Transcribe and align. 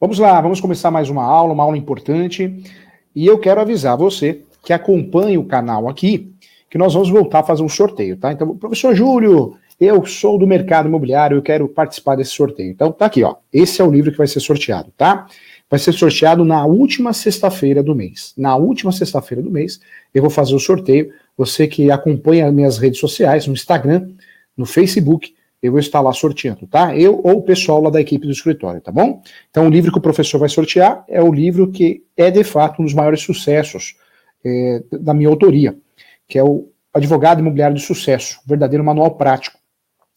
Vamos 0.00 0.20
lá, 0.20 0.40
vamos 0.40 0.60
começar 0.60 0.92
mais 0.92 1.10
uma 1.10 1.24
aula, 1.24 1.52
uma 1.52 1.64
aula 1.64 1.76
importante. 1.76 2.62
E 3.16 3.26
eu 3.26 3.36
quero 3.36 3.60
avisar 3.60 3.96
você 3.96 4.42
que 4.64 4.72
acompanha 4.72 5.40
o 5.40 5.44
canal 5.44 5.88
aqui, 5.88 6.32
que 6.70 6.78
nós 6.78 6.94
vamos 6.94 7.10
voltar 7.10 7.40
a 7.40 7.42
fazer 7.42 7.64
um 7.64 7.68
sorteio, 7.68 8.16
tá? 8.16 8.30
Então, 8.30 8.56
professor 8.56 8.94
Júlio, 8.94 9.56
eu 9.80 10.06
sou 10.06 10.38
do 10.38 10.46
mercado 10.46 10.88
imobiliário, 10.88 11.36
eu 11.36 11.42
quero 11.42 11.66
participar 11.66 12.14
desse 12.14 12.30
sorteio. 12.30 12.70
Então, 12.70 12.92
tá 12.92 13.06
aqui, 13.06 13.24
ó. 13.24 13.34
Esse 13.52 13.82
é 13.82 13.84
o 13.84 13.90
livro 13.90 14.12
que 14.12 14.18
vai 14.18 14.28
ser 14.28 14.38
sorteado, 14.38 14.92
tá? 14.96 15.26
Vai 15.68 15.80
ser 15.80 15.92
sorteado 15.92 16.44
na 16.44 16.64
última 16.64 17.12
sexta-feira 17.12 17.82
do 17.82 17.92
mês. 17.92 18.32
Na 18.36 18.54
última 18.54 18.92
sexta-feira 18.92 19.42
do 19.42 19.50
mês, 19.50 19.80
eu 20.14 20.22
vou 20.22 20.30
fazer 20.30 20.54
o 20.54 20.60
sorteio. 20.60 21.12
Você 21.36 21.66
que 21.66 21.90
acompanha 21.90 22.52
minhas 22.52 22.78
redes 22.78 23.00
sociais, 23.00 23.48
no 23.48 23.52
Instagram, 23.52 24.10
no 24.56 24.64
Facebook, 24.64 25.34
eu 25.62 25.72
vou 25.72 25.80
estar 25.80 26.00
lá 26.00 26.12
sorteando, 26.12 26.66
tá? 26.66 26.96
Eu 26.96 27.20
ou 27.22 27.38
o 27.38 27.42
pessoal 27.42 27.82
lá 27.82 27.90
da 27.90 28.00
equipe 28.00 28.26
do 28.26 28.32
escritório, 28.32 28.80
tá 28.80 28.92
bom? 28.92 29.22
Então, 29.50 29.66
o 29.66 29.70
livro 29.70 29.90
que 29.90 29.98
o 29.98 30.02
professor 30.02 30.38
vai 30.38 30.48
sortear 30.48 31.04
é 31.08 31.22
o 31.22 31.32
livro 31.32 31.70
que 31.70 32.04
é, 32.16 32.30
de 32.30 32.44
fato, 32.44 32.80
um 32.80 32.84
dos 32.84 32.94
maiores 32.94 33.22
sucessos 33.22 33.96
é, 34.44 34.82
da 34.92 35.12
minha 35.12 35.28
autoria, 35.28 35.76
que 36.28 36.38
é 36.38 36.44
o 36.44 36.68
Advogado 36.94 37.40
Imobiliário 37.40 37.76
de 37.76 37.82
Sucesso, 37.82 38.40
verdadeiro 38.46 38.84
manual 38.84 39.16
prático 39.16 39.58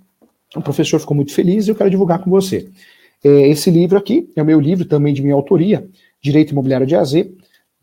O 0.56 0.62
professor 0.62 1.00
ficou 1.00 1.16
muito 1.16 1.34
feliz 1.34 1.68
e 1.68 1.72
eu 1.72 1.76
quero 1.76 1.90
divulgar 1.90 2.20
com 2.20 2.30
você. 2.30 2.70
É, 3.24 3.50
esse 3.50 3.72
livro 3.72 3.98
aqui 3.98 4.30
é 4.36 4.42
o 4.42 4.46
meu 4.46 4.60
livro 4.60 4.84
também 4.86 5.14
de 5.14 5.22
minha 5.22 5.34
autoria, 5.34 5.88
Direito 6.22 6.52
Imobiliário 6.52 6.88
de 6.88 6.96
AZ 6.96 7.14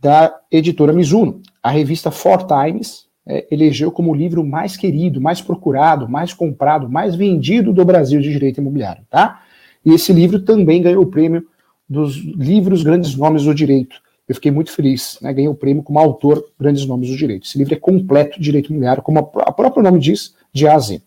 da 0.04 0.38
editora 0.52 0.92
Mizuno. 0.92 1.40
A 1.62 1.70
revista 1.70 2.10
Four 2.10 2.46
Times 2.46 3.06
é, 3.26 3.46
elegeu 3.50 3.90
como 3.90 4.12
o 4.12 4.14
livro 4.14 4.44
mais 4.44 4.76
querido, 4.76 5.18
mais 5.18 5.40
procurado, 5.40 6.06
mais 6.06 6.34
comprado, 6.34 6.90
mais 6.90 7.14
vendido 7.14 7.72
do 7.72 7.82
Brasil 7.86 8.20
de 8.20 8.30
direito 8.30 8.60
imobiliário, 8.60 9.02
tá? 9.08 9.40
E 9.82 9.94
esse 9.94 10.12
livro 10.12 10.40
também 10.40 10.82
ganhou 10.82 11.02
o 11.02 11.06
prêmio 11.06 11.46
dos 11.88 12.16
livros 12.16 12.82
Grandes 12.82 13.16
Nomes 13.16 13.44
do 13.44 13.54
Direito. 13.54 13.96
Eu 14.28 14.34
fiquei 14.34 14.50
muito 14.50 14.72
feliz, 14.72 15.18
né? 15.22 15.32
Ganhei 15.32 15.48
o 15.48 15.54
prêmio 15.54 15.82
como 15.82 15.98
autor 15.98 16.44
Grandes 16.60 16.84
Nomes 16.84 17.08
do 17.08 17.16
Direito. 17.16 17.46
Esse 17.46 17.56
livro 17.56 17.72
é 17.72 17.78
completo 17.78 18.38
de 18.38 18.44
direito 18.44 18.66
imobiliário, 18.66 19.02
como 19.02 19.18
a 19.18 19.52
próprio 19.52 19.82
nome 19.82 19.98
diz, 19.98 20.34
de 20.52 20.68
A 20.68 20.74
a 20.74 20.78
Z. 20.78 21.00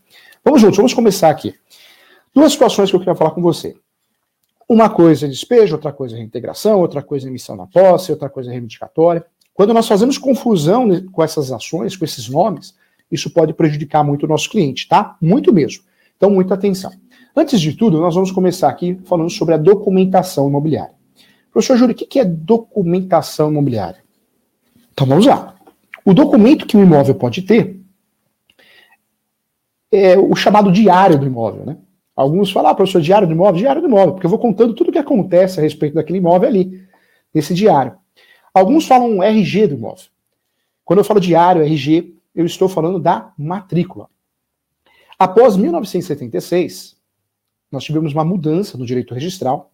Vamos 0.43 0.59
juntos, 0.59 0.77
vamos 0.77 0.93
começar 0.95 1.29
aqui. 1.29 1.53
Duas 2.33 2.51
situações 2.51 2.89
que 2.89 2.95
eu 2.95 2.99
queria 2.99 3.13
falar 3.13 3.31
com 3.31 3.43
você. 3.43 3.75
Uma 4.67 4.89
coisa 4.89 5.25
é 5.25 5.29
despejo, 5.29 5.75
outra 5.75 5.93
coisa 5.93 6.15
é 6.15 6.17
reintegração, 6.17 6.79
outra 6.79 7.01
coisa 7.01 7.27
é 7.27 7.29
emissão 7.29 7.55
da 7.55 7.65
posse, 7.65 8.11
outra 8.11 8.29
coisa 8.29 8.49
é 8.49 8.53
reivindicatória. 8.53 9.25
Quando 9.53 9.73
nós 9.73 9.87
fazemos 9.87 10.17
confusão 10.17 10.87
com 11.11 11.23
essas 11.23 11.51
ações, 11.51 11.95
com 11.95 12.03
esses 12.03 12.27
nomes, 12.27 12.75
isso 13.11 13.29
pode 13.29 13.53
prejudicar 13.53 14.03
muito 14.03 14.25
o 14.25 14.29
nosso 14.29 14.49
cliente, 14.49 14.87
tá? 14.87 15.15
Muito 15.21 15.53
mesmo. 15.53 15.83
Então, 16.15 16.29
muita 16.29 16.53
atenção. 16.53 16.91
Antes 17.35 17.61
de 17.61 17.73
tudo, 17.73 17.99
nós 17.99 18.15
vamos 18.15 18.31
começar 18.31 18.67
aqui 18.67 18.99
falando 19.05 19.29
sobre 19.29 19.53
a 19.53 19.57
documentação 19.57 20.49
imobiliária. 20.49 20.93
Professor 21.51 21.77
Júlio, 21.77 21.95
o 21.95 21.97
que 21.97 22.19
é 22.19 22.25
documentação 22.25 23.49
imobiliária? 23.49 24.03
Então 24.91 25.07
vamos 25.07 25.25
lá. 25.25 25.55
O 26.03 26.13
documento 26.13 26.65
que 26.65 26.75
o 26.75 26.81
imóvel 26.81 27.15
pode 27.15 27.43
ter 27.43 27.79
é 29.91 30.17
o 30.17 30.35
chamado 30.35 30.71
diário 30.71 31.17
do 31.17 31.25
imóvel, 31.25 31.65
né? 31.65 31.77
Alguns 32.17 32.49
falam, 32.49 32.71
ah, 32.71 32.75
professor, 32.75 32.99
diário 32.99 33.27
do 33.27 33.33
imóvel? 33.35 33.59
Diário 33.59 33.79
do 33.79 33.87
imóvel, 33.87 34.13
porque 34.13 34.25
eu 34.25 34.29
vou 34.31 34.39
contando 34.39 34.73
tudo 34.73 34.89
o 34.89 34.91
que 34.91 34.97
acontece 34.97 35.59
a 35.59 35.61
respeito 35.61 35.93
daquele 35.93 36.17
imóvel 36.17 36.49
ali, 36.49 36.83
nesse 37.31 37.53
diário. 37.53 37.95
Alguns 38.51 38.87
falam 38.87 39.21
RG 39.21 39.67
do 39.67 39.75
imóvel. 39.75 40.05
Quando 40.83 40.97
eu 40.97 41.05
falo 41.05 41.19
diário, 41.19 41.61
RG, 41.61 42.15
eu 42.33 42.43
estou 42.43 42.67
falando 42.67 42.99
da 42.99 43.31
matrícula. 43.37 44.09
Após 45.19 45.55
1976, 45.57 46.97
nós 47.71 47.83
tivemos 47.83 48.13
uma 48.13 48.25
mudança 48.25 48.79
no 48.79 48.85
direito 48.85 49.13
registral 49.13 49.71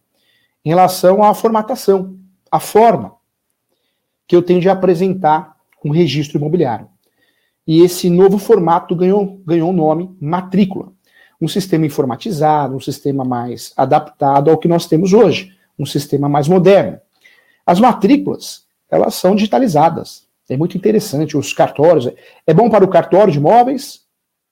em 0.65 0.69
relação 0.69 1.23
à 1.23 1.33
formatação, 1.33 2.19
a 2.51 2.59
forma 2.59 3.15
que 4.27 4.35
eu 4.35 4.41
tenho 4.41 4.59
de 4.59 4.67
apresentar 4.67 5.55
um 5.83 5.91
registro 5.91 6.37
imobiliário. 6.37 6.89
E 7.65 7.81
esse 7.81 8.09
novo 8.09 8.37
formato 8.37 8.93
ganhou, 8.97 9.41
ganhou 9.45 9.69
o 9.69 9.73
nome 9.73 10.13
matrícula 10.19 10.91
um 11.43 11.47
sistema 11.47 11.85
informatizado, 11.85 12.73
um 12.73 12.79
sistema 12.79 13.25
mais 13.25 13.73
adaptado 13.75 14.49
ao 14.49 14.57
que 14.57 14.67
nós 14.67 14.85
temos 14.85 15.11
hoje, 15.11 15.51
um 15.77 15.85
sistema 15.85 16.29
mais 16.29 16.47
moderno. 16.47 16.97
As 17.65 17.81
matrículas, 17.81 18.63
elas 18.89 19.15
são 19.15 19.35
digitalizadas. 19.35 20.23
É 20.49 20.55
muito 20.55 20.77
interessante. 20.77 21.35
Os 21.35 21.51
cartórios, 21.51 22.09
é 22.47 22.53
bom 22.53 22.69
para 22.69 22.85
o 22.85 22.87
cartório 22.87 23.31
de 23.31 23.39
imóveis, 23.39 24.03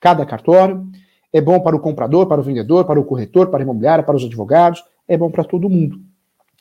cada 0.02 0.26
cartório, 0.26 0.86
é 1.32 1.40
bom 1.40 1.62
para 1.62 1.78
o 1.78 1.80
comprador, 1.80 2.28
para 2.28 2.42
o 2.42 2.44
vendedor, 2.44 2.84
para 2.84 3.00
o 3.00 3.06
corretor, 3.06 3.48
para 3.48 3.60
a 3.60 3.64
imobiliária, 3.64 4.04
para 4.04 4.16
os 4.16 4.26
advogados, 4.26 4.84
é 5.08 5.16
bom 5.16 5.32
para 5.32 5.46
todo 5.46 5.70
mundo. 5.70 5.98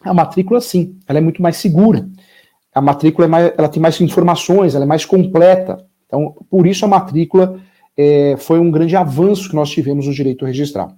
A 0.00 0.14
matrícula, 0.14 0.60
sim, 0.60 0.97
ela 1.08 1.18
é 1.18 1.22
muito 1.22 1.42
mais 1.42 1.56
segura. 1.56 2.08
A 2.72 2.80
matrícula 2.80 3.26
é 3.26 3.28
mais, 3.28 3.52
ela 3.58 3.68
tem 3.68 3.82
mais 3.82 4.00
informações, 4.00 4.76
ela 4.76 4.84
é 4.84 4.86
mais 4.86 5.04
completa. 5.04 5.84
Então, 6.06 6.36
por 6.48 6.68
isso 6.68 6.84
a 6.84 6.88
matrícula 6.88 7.60
é, 8.03 8.37
foi 8.38 8.59
um 8.59 8.71
grande 8.71 8.97
avanço 8.97 9.50
que 9.50 9.55
nós 9.55 9.69
tivemos 9.69 10.06
no 10.06 10.15
direito 10.15 10.47
registral. 10.47 10.93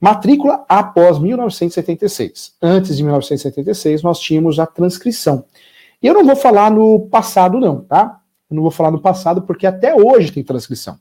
Matrícula 0.00 0.64
após 0.68 1.18
1976. 1.18 2.54
Antes 2.62 2.96
de 2.96 3.02
1976, 3.02 4.02
nós 4.04 4.20
tínhamos 4.20 4.60
a 4.60 4.64
transcrição. 4.64 5.44
E 6.00 6.06
eu 6.06 6.14
não 6.14 6.24
vou 6.24 6.36
falar 6.36 6.70
no 6.70 7.00
passado, 7.08 7.58
não, 7.58 7.80
tá? 7.80 8.20
Eu 8.48 8.54
não 8.54 8.62
vou 8.62 8.70
falar 8.70 8.92
no 8.92 9.00
passado, 9.00 9.42
porque 9.42 9.66
até 9.66 9.92
hoje 9.92 10.30
tem 10.30 10.44
transcrição. 10.44 10.96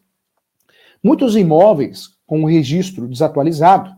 Muitos 1.02 1.36
imóveis 1.36 2.10
com 2.26 2.44
o 2.44 2.48
registro 2.48 3.08
desatualizado, 3.08 3.92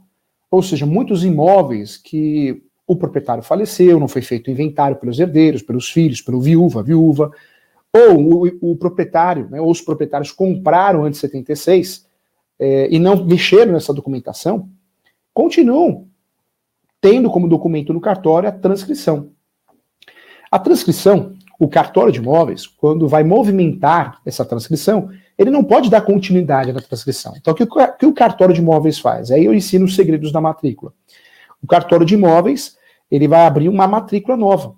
ou 0.50 0.62
seja, 0.62 0.86
muitos 0.86 1.24
imóveis 1.24 1.96
que 1.96 2.62
o 2.86 2.96
proprietário 2.96 3.42
faleceu, 3.42 4.00
não 4.00 4.08
foi 4.08 4.22
feito 4.22 4.52
inventário 4.52 4.98
pelos 4.98 5.18
herdeiros, 5.18 5.62
pelos 5.62 5.90
filhos, 5.90 6.22
pelo 6.22 6.42
viúva, 6.42 6.84
viúva, 6.84 7.32
ou 7.94 8.46
o, 8.46 8.72
o 8.72 8.76
proprietário, 8.78 9.50
né, 9.50 9.60
ou 9.60 9.70
os 9.70 9.82
proprietários 9.82 10.32
compraram 10.32 11.04
antes 11.04 11.20
de 11.20 11.28
76 11.28 12.08
é, 12.60 12.88
e 12.90 13.00
não 13.00 13.26
mexeram 13.26 13.74
nessa 13.74 13.94
documentação, 13.94 14.70
continuam 15.34 16.08
tendo 17.02 17.30
como 17.30 17.50
documento 17.50 17.92
no 17.92 18.00
cartório 18.00 18.48
a 18.48 18.52
transcrição. 18.52 19.32
A 20.52 20.60
transcrição, 20.60 21.34
o 21.60 21.68
cartório 21.68 22.12
de 22.12 22.20
imóveis, 22.20 22.68
quando 22.68 23.08
vai 23.08 23.24
movimentar 23.24 24.22
essa 24.26 24.46
transcrição, 24.46 25.10
ele 25.38 25.50
não 25.50 25.64
pode 25.64 25.90
dar 25.90 26.02
continuidade 26.02 26.72
na 26.72 26.82
transcrição. 26.82 27.34
Então, 27.36 27.54
o 27.54 27.56
que, 27.56 27.64
o 27.64 27.98
que 27.98 28.06
o 28.06 28.14
cartório 28.14 28.54
de 28.54 28.62
imóveis 28.62 29.00
faz? 29.00 29.32
Aí 29.32 29.46
eu 29.46 29.54
ensino 29.54 29.86
os 29.86 29.96
segredos 29.96 30.32
da 30.32 30.40
matrícula. 30.40 30.94
O 31.62 31.68
cartório 31.68 32.06
de 32.06 32.14
imóveis, 32.14 32.78
ele 33.10 33.28
vai 33.28 33.46
abrir 33.46 33.70
uma 33.70 33.88
matrícula 33.88 34.38
nova. 34.38 34.76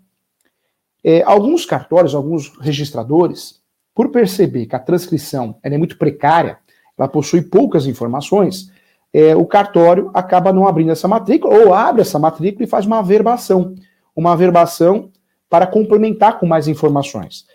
É, 1.03 1.21
alguns 1.23 1.65
cartórios, 1.65 2.15
alguns 2.15 2.55
registradores, 2.59 3.61
por 3.94 4.09
perceber 4.09 4.65
que 4.65 4.75
a 4.75 4.79
transcrição 4.79 5.57
é 5.61 5.77
muito 5.77 5.97
precária, 5.97 6.57
ela 6.97 7.07
possui 7.07 7.41
poucas 7.41 7.85
informações, 7.85 8.71
é, 9.13 9.35
o 9.35 9.45
cartório 9.45 10.09
acaba 10.13 10.51
não 10.51 10.67
abrindo 10.67 10.91
essa 10.91 11.07
matrícula, 11.07 11.53
ou 11.53 11.73
abre 11.73 12.01
essa 12.01 12.17
matrícula 12.17 12.63
e 12.63 12.69
faz 12.69 12.85
uma 12.85 13.00
averbação. 13.00 13.75
Uma 14.15 14.33
averbação 14.33 15.11
para 15.50 15.67
complementar 15.67 16.39
com 16.39 16.47
mais 16.47 16.67
informações. 16.67 17.45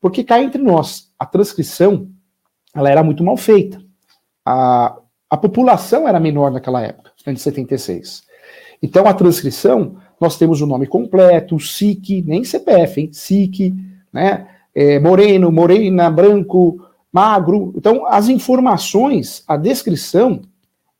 Porque 0.00 0.22
cá 0.22 0.40
entre 0.40 0.62
nós, 0.62 1.10
a 1.18 1.26
transcrição 1.26 2.08
ela 2.74 2.88
era 2.88 3.02
muito 3.02 3.24
mal 3.24 3.36
feita. 3.36 3.82
A, 4.44 4.96
a 5.28 5.36
população 5.36 6.06
era 6.06 6.20
menor 6.20 6.52
naquela 6.52 6.80
época, 6.82 7.10
antes 7.26 7.42
de 7.42 7.50
76. 7.50 8.22
Então 8.82 9.06
a 9.06 9.14
transcrição 9.14 9.96
nós 10.20 10.36
temos 10.36 10.60
o 10.60 10.66
nome 10.66 10.86
completo, 10.86 11.58
SIC, 11.58 12.22
nem 12.26 12.44
CPF, 12.44 13.00
hein? 13.00 13.10
SIC, 13.12 13.74
né? 14.12 14.48
É, 14.74 14.98
moreno, 14.98 15.50
morena, 15.50 16.10
branco, 16.10 16.84
magro. 17.12 17.72
Então, 17.76 18.06
as 18.06 18.28
informações, 18.28 19.42
a 19.46 19.56
descrição, 19.56 20.42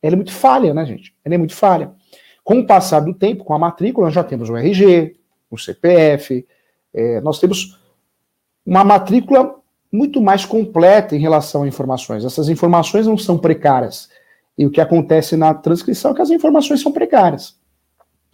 ela 0.03 0.15
é 0.15 0.17
muito 0.17 0.33
falha, 0.33 0.73
né, 0.73 0.85
gente? 0.85 1.15
Ela 1.25 1.35
é 1.35 1.39
muito 1.39 1.55
falha. 1.55 1.93
Com 2.43 2.61
o 2.61 2.67
passar 2.67 3.01
do 3.01 3.13
tempo, 3.13 3.45
com 3.45 3.55
a 3.55 3.59
matrícula, 3.59 4.07
nós 4.07 4.15
já 4.15 4.25
temos 4.25 4.49
o 4.49 4.57
RG, 4.57 5.17
o 5.51 5.59
CPF, 5.59 6.47
é, 6.95 7.21
nós 7.21 7.39
temos 7.39 7.79
uma 8.65 8.85
matrícula 8.85 9.55
muito 9.91 10.21
mais 10.21 10.45
completa 10.45 11.17
em 11.17 11.21
relação 11.21 11.63
a 11.63 11.69
informações. 11.69 12.25
Essas 12.25 12.49
informações 12.49 13.07
não 13.07 13.17
são 13.17 13.39
precárias. 13.39 14.09
E 14.57 14.67
o 14.67 14.71
que 14.71 14.81
acontece 14.81 15.37
na 15.37 15.55
transcrição 15.55 16.11
é 16.11 16.15
que 16.15 16.23
as 16.23 16.31
informações 16.31 16.81
são 16.81 16.93
precárias. 16.93 17.58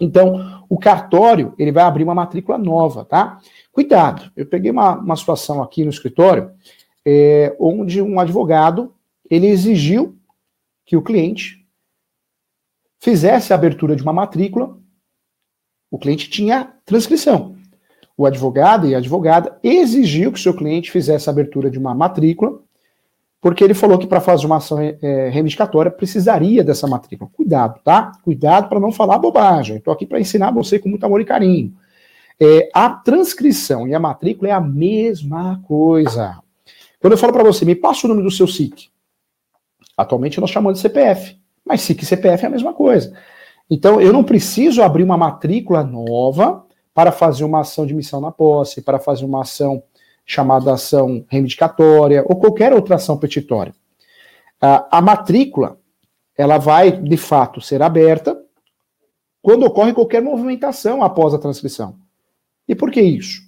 Então, 0.00 0.64
o 0.68 0.78
cartório, 0.78 1.54
ele 1.58 1.70
vai 1.70 1.84
abrir 1.84 2.04
uma 2.04 2.14
matrícula 2.14 2.58
nova, 2.58 3.04
tá? 3.04 3.40
Cuidado, 3.72 4.30
eu 4.36 4.44
peguei 4.46 4.70
uma, 4.70 4.96
uma 4.98 5.16
situação 5.16 5.62
aqui 5.62 5.84
no 5.84 5.90
escritório, 5.90 6.50
é, 7.06 7.54
onde 7.60 8.02
um 8.02 8.18
advogado, 8.18 8.92
ele 9.30 9.46
exigiu 9.46 10.18
que 10.84 10.96
o 10.96 11.02
cliente 11.02 11.64
fizesse 13.00 13.52
a 13.52 13.56
abertura 13.56 13.94
de 13.94 14.02
uma 14.02 14.12
matrícula, 14.12 14.78
o 15.90 15.98
cliente 15.98 16.28
tinha 16.28 16.74
transcrição. 16.84 17.54
O 18.16 18.26
advogado 18.26 18.86
e 18.86 18.94
a 18.94 18.98
advogada 18.98 19.58
exigiu 19.62 20.32
que 20.32 20.38
o 20.38 20.42
seu 20.42 20.54
cliente 20.54 20.90
fizesse 20.90 21.28
a 21.28 21.32
abertura 21.32 21.70
de 21.70 21.78
uma 21.78 21.94
matrícula, 21.94 22.63
porque 23.44 23.62
ele 23.62 23.74
falou 23.74 23.98
que 23.98 24.06
para 24.06 24.22
fazer 24.22 24.46
uma 24.46 24.56
ação 24.56 24.80
é, 24.80 25.28
reivindicatória 25.28 25.90
precisaria 25.90 26.64
dessa 26.64 26.86
matrícula. 26.86 27.28
Cuidado, 27.30 27.78
tá? 27.84 28.12
Cuidado 28.22 28.70
para 28.70 28.80
não 28.80 28.90
falar 28.90 29.18
bobagem. 29.18 29.76
Estou 29.76 29.92
aqui 29.92 30.06
para 30.06 30.18
ensinar 30.18 30.50
você 30.50 30.78
com 30.78 30.88
muito 30.88 31.04
amor 31.04 31.20
e 31.20 31.26
carinho. 31.26 31.76
É, 32.40 32.70
a 32.72 32.88
transcrição 32.88 33.86
e 33.86 33.94
a 33.94 34.00
matrícula 34.00 34.48
é 34.48 34.52
a 34.52 34.62
mesma 34.62 35.60
coisa. 35.68 36.38
Quando 36.98 37.12
eu 37.12 37.18
falo 37.18 37.34
para 37.34 37.44
você, 37.44 37.66
me 37.66 37.74
passa 37.74 38.06
o 38.06 38.08
número 38.08 38.26
do 38.26 38.34
seu 38.34 38.46
SIC. 38.46 38.88
Atualmente 39.94 40.40
nós 40.40 40.48
chamamos 40.48 40.78
de 40.78 40.82
CPF, 40.82 41.38
mas 41.62 41.82
SIC 41.82 42.00
e 42.00 42.06
CPF 42.06 42.44
é 42.44 42.46
a 42.46 42.50
mesma 42.50 42.72
coisa. 42.72 43.14
Então 43.68 44.00
eu 44.00 44.10
não 44.10 44.24
preciso 44.24 44.82
abrir 44.82 45.02
uma 45.02 45.18
matrícula 45.18 45.84
nova 45.84 46.64
para 46.94 47.12
fazer 47.12 47.44
uma 47.44 47.60
ação 47.60 47.84
de 47.84 47.92
missão 47.92 48.22
na 48.22 48.32
posse, 48.32 48.80
para 48.80 48.98
fazer 48.98 49.26
uma 49.26 49.42
ação 49.42 49.82
chamada 50.24 50.72
ação 50.72 51.24
reivindicatória 51.28 52.24
ou 52.26 52.36
qualquer 52.36 52.72
outra 52.72 52.96
ação 52.96 53.18
petitória. 53.18 53.74
A, 54.60 55.02
matrícula, 55.02 55.78
ela 56.36 56.56
vai, 56.56 56.90
de 56.90 57.16
fato, 57.16 57.60
ser 57.60 57.82
aberta 57.82 58.40
quando 59.42 59.66
ocorre 59.66 59.92
qualquer 59.92 60.22
movimentação 60.22 61.02
após 61.02 61.34
a 61.34 61.38
transcrição. 61.38 61.96
E 62.66 62.74
por 62.74 62.90
que 62.90 63.02
isso? 63.02 63.42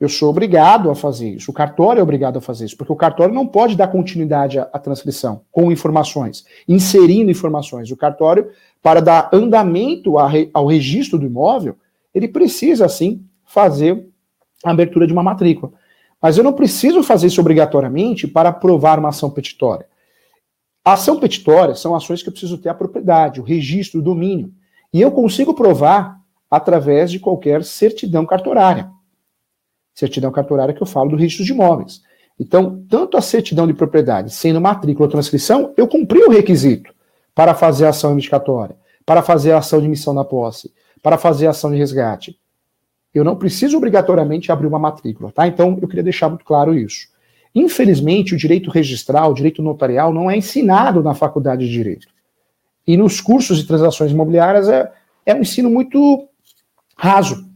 Eu 0.00 0.08
sou 0.08 0.30
obrigado 0.30 0.90
a 0.90 0.94
fazer 0.94 1.30
isso, 1.30 1.50
o 1.50 1.54
cartório 1.54 2.00
é 2.00 2.02
obrigado 2.02 2.38
a 2.38 2.40
fazer 2.40 2.64
isso, 2.64 2.76
porque 2.76 2.92
o 2.92 2.96
cartório 2.96 3.34
não 3.34 3.46
pode 3.46 3.76
dar 3.76 3.88
continuidade 3.88 4.58
à, 4.58 4.78
transcrição 4.78 5.42
com 5.52 5.70
informações, 5.70 6.44
inserindo 6.66 7.30
informações. 7.30 7.90
O 7.90 7.96
cartório, 7.96 8.50
para 8.82 9.00
dar 9.00 9.30
andamento 9.32 10.14
ao 10.52 10.66
registro 10.66 11.18
do 11.18 11.26
imóvel, 11.26 11.76
ele 12.14 12.26
precisa, 12.26 12.88
sim, 12.88 13.24
fazer 13.44 14.08
a 14.64 14.70
abertura 14.70 15.06
de 15.06 15.12
uma 15.12 15.22
matrícula. 15.22 15.72
Mas 16.24 16.38
eu 16.38 16.42
não 16.42 16.54
preciso 16.54 17.02
fazer 17.02 17.26
isso 17.26 17.38
obrigatoriamente 17.38 18.26
para 18.26 18.48
aprovar 18.48 18.98
uma 18.98 19.10
ação 19.10 19.28
petitória. 19.28 19.86
Ação 20.82 21.20
petitória 21.20 21.74
são 21.74 21.94
ações 21.94 22.22
que 22.22 22.30
eu 22.30 22.32
preciso 22.32 22.56
ter 22.56 22.70
a 22.70 22.74
propriedade, 22.74 23.42
o 23.42 23.44
registro, 23.44 24.00
o 24.00 24.02
domínio. 24.02 24.50
E 24.90 25.02
eu 25.02 25.12
consigo 25.12 25.52
provar 25.52 26.18
através 26.50 27.10
de 27.10 27.20
qualquer 27.20 27.62
certidão 27.62 28.24
cartorária. 28.24 28.90
Certidão 29.94 30.32
cartorária 30.32 30.72
que 30.72 30.82
eu 30.82 30.86
falo 30.86 31.10
do 31.10 31.16
registro 31.16 31.44
de 31.44 31.52
imóveis. 31.52 32.00
Então, 32.40 32.82
tanto 32.88 33.18
a 33.18 33.20
certidão 33.20 33.66
de 33.66 33.74
propriedade, 33.74 34.32
sendo 34.32 34.62
matrícula 34.62 35.06
ou 35.06 35.12
transcrição, 35.12 35.74
eu 35.76 35.86
cumpri 35.86 36.20
o 36.20 36.30
requisito 36.30 36.90
para 37.34 37.52
fazer 37.52 37.84
a 37.84 37.90
ação 37.90 38.14
indicatória, 38.14 38.76
para 39.04 39.20
fazer 39.20 39.52
a 39.52 39.58
ação 39.58 39.78
de 39.78 39.88
missão 39.88 40.14
na 40.14 40.24
posse, 40.24 40.72
para 41.02 41.18
fazer 41.18 41.48
a 41.48 41.50
ação 41.50 41.70
de 41.70 41.76
resgate 41.76 42.34
eu 43.14 43.24
não 43.24 43.36
preciso 43.36 43.76
obrigatoriamente 43.76 44.50
abrir 44.50 44.66
uma 44.66 44.78
matrícula, 44.78 45.30
tá? 45.30 45.46
Então, 45.46 45.78
eu 45.80 45.86
queria 45.86 46.02
deixar 46.02 46.28
muito 46.28 46.44
claro 46.44 46.76
isso. 46.76 47.08
Infelizmente, 47.54 48.34
o 48.34 48.36
direito 48.36 48.70
registral, 48.70 49.30
o 49.30 49.34
direito 49.34 49.62
notarial, 49.62 50.12
não 50.12 50.28
é 50.30 50.36
ensinado 50.36 51.02
na 51.02 51.14
faculdade 51.14 51.64
de 51.64 51.72
direito. 51.72 52.08
E 52.86 52.96
nos 52.96 53.20
cursos 53.20 53.58
de 53.58 53.66
transações 53.66 54.10
imobiliárias 54.10 54.68
é, 54.68 54.90
é 55.24 55.34
um 55.34 55.40
ensino 55.40 55.70
muito 55.70 56.28
raso. 56.96 57.48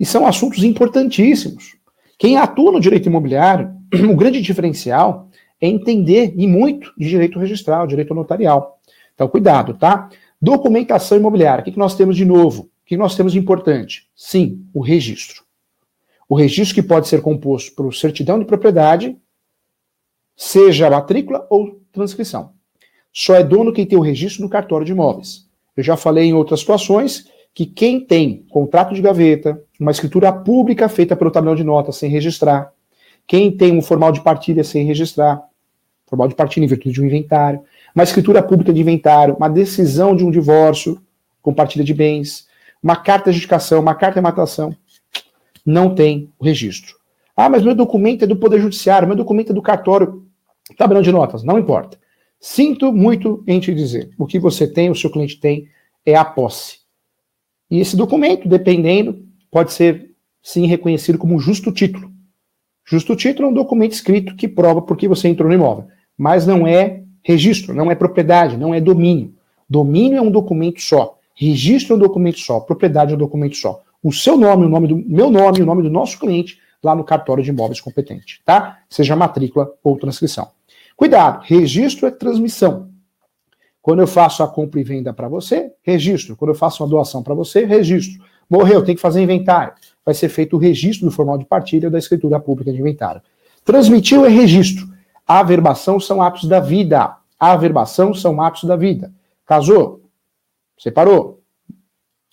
E 0.00 0.06
são 0.06 0.26
assuntos 0.26 0.64
importantíssimos. 0.64 1.76
Quem 2.18 2.38
atua 2.38 2.72
no 2.72 2.80
direito 2.80 3.06
imobiliário, 3.06 3.74
o 4.10 4.16
grande 4.16 4.40
diferencial 4.40 5.28
é 5.60 5.68
entender 5.68 6.32
e 6.36 6.46
muito 6.46 6.92
de 6.96 7.08
direito 7.08 7.38
registral, 7.38 7.86
direito 7.86 8.14
notarial. 8.14 8.80
Então, 9.14 9.28
cuidado, 9.28 9.74
tá? 9.74 10.08
Documentação 10.40 11.18
imobiliária. 11.18 11.62
O 11.62 11.64
que 11.64 11.78
nós 11.78 11.94
temos 11.94 12.16
de 12.16 12.24
novo? 12.24 12.70
O 12.84 12.86
que 12.86 12.98
nós 12.98 13.16
temos 13.16 13.34
importante? 13.34 14.08
Sim, 14.14 14.66
o 14.74 14.82
registro. 14.82 15.42
O 16.28 16.34
registro 16.34 16.74
que 16.74 16.86
pode 16.86 17.08
ser 17.08 17.22
composto 17.22 17.74
por 17.74 17.94
certidão 17.94 18.38
de 18.38 18.44
propriedade, 18.44 19.16
seja 20.36 20.90
matrícula 20.90 21.46
ou 21.48 21.80
transcrição. 21.90 22.52
Só 23.10 23.36
é 23.36 23.42
dono 23.42 23.72
quem 23.72 23.86
tem 23.86 23.96
o 23.96 24.02
registro 24.02 24.42
no 24.42 24.50
cartório 24.50 24.84
de 24.84 24.92
imóveis. 24.92 25.48
Eu 25.74 25.82
já 25.82 25.96
falei 25.96 26.24
em 26.24 26.34
outras 26.34 26.60
situações 26.60 27.26
que 27.54 27.64
quem 27.64 28.00
tem 28.00 28.44
contrato 28.50 28.92
de 28.92 29.00
gaveta, 29.00 29.62
uma 29.80 29.90
escritura 29.90 30.30
pública 30.30 30.86
feita 30.86 31.16
pelo 31.16 31.30
tabelião 31.30 31.56
de 31.56 31.64
notas 31.64 31.96
sem 31.96 32.10
registrar, 32.10 32.70
quem 33.26 33.50
tem 33.56 33.72
um 33.72 33.80
formal 33.80 34.12
de 34.12 34.20
partilha 34.20 34.62
sem 34.62 34.84
registrar, 34.84 35.42
formal 36.06 36.28
de 36.28 36.34
partilha 36.34 36.64
em 36.64 36.68
virtude 36.68 36.96
de 36.96 37.00
um 37.00 37.06
inventário, 37.06 37.62
uma 37.94 38.04
escritura 38.04 38.42
pública 38.42 38.74
de 38.74 38.80
inventário, 38.80 39.36
uma 39.36 39.48
decisão 39.48 40.14
de 40.14 40.22
um 40.22 40.30
divórcio 40.30 41.00
com 41.40 41.54
partilha 41.54 41.84
de 41.84 41.94
bens, 41.94 42.46
uma 42.84 42.96
carta 42.96 43.32
de 43.32 43.38
indicação, 43.38 43.80
uma 43.80 43.94
carta 43.94 44.20
de 44.20 44.22
matação, 44.22 44.76
não 45.64 45.94
tem 45.94 46.30
registro. 46.38 46.94
Ah, 47.34 47.48
mas 47.48 47.62
meu 47.62 47.74
documento 47.74 48.24
é 48.24 48.26
do 48.26 48.36
Poder 48.36 48.60
Judiciário, 48.60 49.08
meu 49.08 49.16
documento 49.16 49.52
é 49.52 49.54
do 49.54 49.62
cartório, 49.62 50.26
tabelão 50.76 51.00
de 51.00 51.10
notas, 51.10 51.42
não 51.42 51.58
importa. 51.58 51.98
Sinto 52.38 52.92
muito 52.92 53.42
em 53.46 53.58
te 53.58 53.74
dizer, 53.74 54.10
o 54.18 54.26
que 54.26 54.38
você 54.38 54.68
tem, 54.68 54.90
o 54.90 54.94
seu 54.94 55.10
cliente 55.10 55.40
tem, 55.40 55.66
é 56.04 56.14
a 56.14 56.26
posse. 56.26 56.80
E 57.70 57.80
esse 57.80 57.96
documento, 57.96 58.46
dependendo, 58.46 59.24
pode 59.50 59.72
ser 59.72 60.10
sim 60.42 60.66
reconhecido 60.66 61.16
como 61.16 61.38
justo 61.38 61.72
título. 61.72 62.12
Justo 62.84 63.16
título 63.16 63.48
é 63.48 63.50
um 63.50 63.54
documento 63.54 63.92
escrito 63.92 64.36
que 64.36 64.46
prova 64.46 64.82
por 64.82 64.98
que 64.98 65.08
você 65.08 65.26
entrou 65.26 65.48
no 65.48 65.54
imóvel, 65.54 65.88
mas 66.18 66.46
não 66.46 66.66
é 66.66 67.02
registro, 67.22 67.72
não 67.72 67.90
é 67.90 67.94
propriedade, 67.94 68.58
não 68.58 68.74
é 68.74 68.80
domínio. 68.80 69.34
Domínio 69.68 70.18
é 70.18 70.20
um 70.20 70.30
documento 70.30 70.82
só. 70.82 71.18
Registro 71.34 71.94
é 71.94 71.96
um 71.96 72.00
documento 72.00 72.38
só, 72.38 72.60
propriedade 72.60 73.12
é 73.12 73.16
um 73.16 73.18
documento 73.18 73.56
só. 73.56 73.82
O 74.02 74.12
seu 74.12 74.36
nome, 74.36 74.66
o 74.66 74.68
nome 74.68 74.86
do 74.86 74.96
meu 74.96 75.30
nome, 75.30 75.62
o 75.62 75.66
nome 75.66 75.82
do 75.82 75.90
nosso 75.90 76.18
cliente 76.18 76.58
lá 76.82 76.94
no 76.94 77.02
cartório 77.02 77.42
de 77.42 77.50
imóveis 77.50 77.80
competente, 77.80 78.40
tá? 78.44 78.80
Seja 78.88 79.16
matrícula 79.16 79.72
ou 79.82 79.98
transcrição. 79.98 80.48
Cuidado, 80.96 81.42
registro 81.44 82.06
é 82.06 82.10
transmissão. 82.10 82.90
Quando 83.80 84.00
eu 84.00 84.06
faço 84.06 84.42
a 84.42 84.48
compra 84.48 84.80
e 84.80 84.84
venda 84.84 85.12
para 85.12 85.28
você, 85.28 85.72
registro. 85.82 86.36
Quando 86.36 86.50
eu 86.50 86.54
faço 86.54 86.82
uma 86.82 86.88
doação 86.88 87.22
para 87.22 87.34
você, 87.34 87.64
registro. 87.64 88.24
Morreu, 88.48 88.84
tem 88.84 88.94
que 88.94 89.00
fazer 89.00 89.20
inventário. 89.20 89.74
Vai 90.04 90.14
ser 90.14 90.28
feito 90.28 90.56
o 90.56 90.58
registro 90.58 91.06
do 91.06 91.10
formal 91.10 91.36
de 91.36 91.44
partilha 91.44 91.90
da 91.90 91.98
escritura 91.98 92.38
pública 92.38 92.72
de 92.72 92.78
inventário. 92.78 93.20
Transmitiu 93.64 94.24
é 94.24 94.28
registro. 94.28 94.88
A 95.26 95.40
averbação 95.40 95.98
são 95.98 96.22
atos 96.22 96.48
da 96.48 96.60
vida. 96.60 97.16
A 97.38 97.52
averbação 97.52 98.14
são 98.14 98.40
atos 98.40 98.64
da 98.64 98.76
vida. 98.76 99.12
Casou? 99.46 100.03
Separou. 100.78 101.42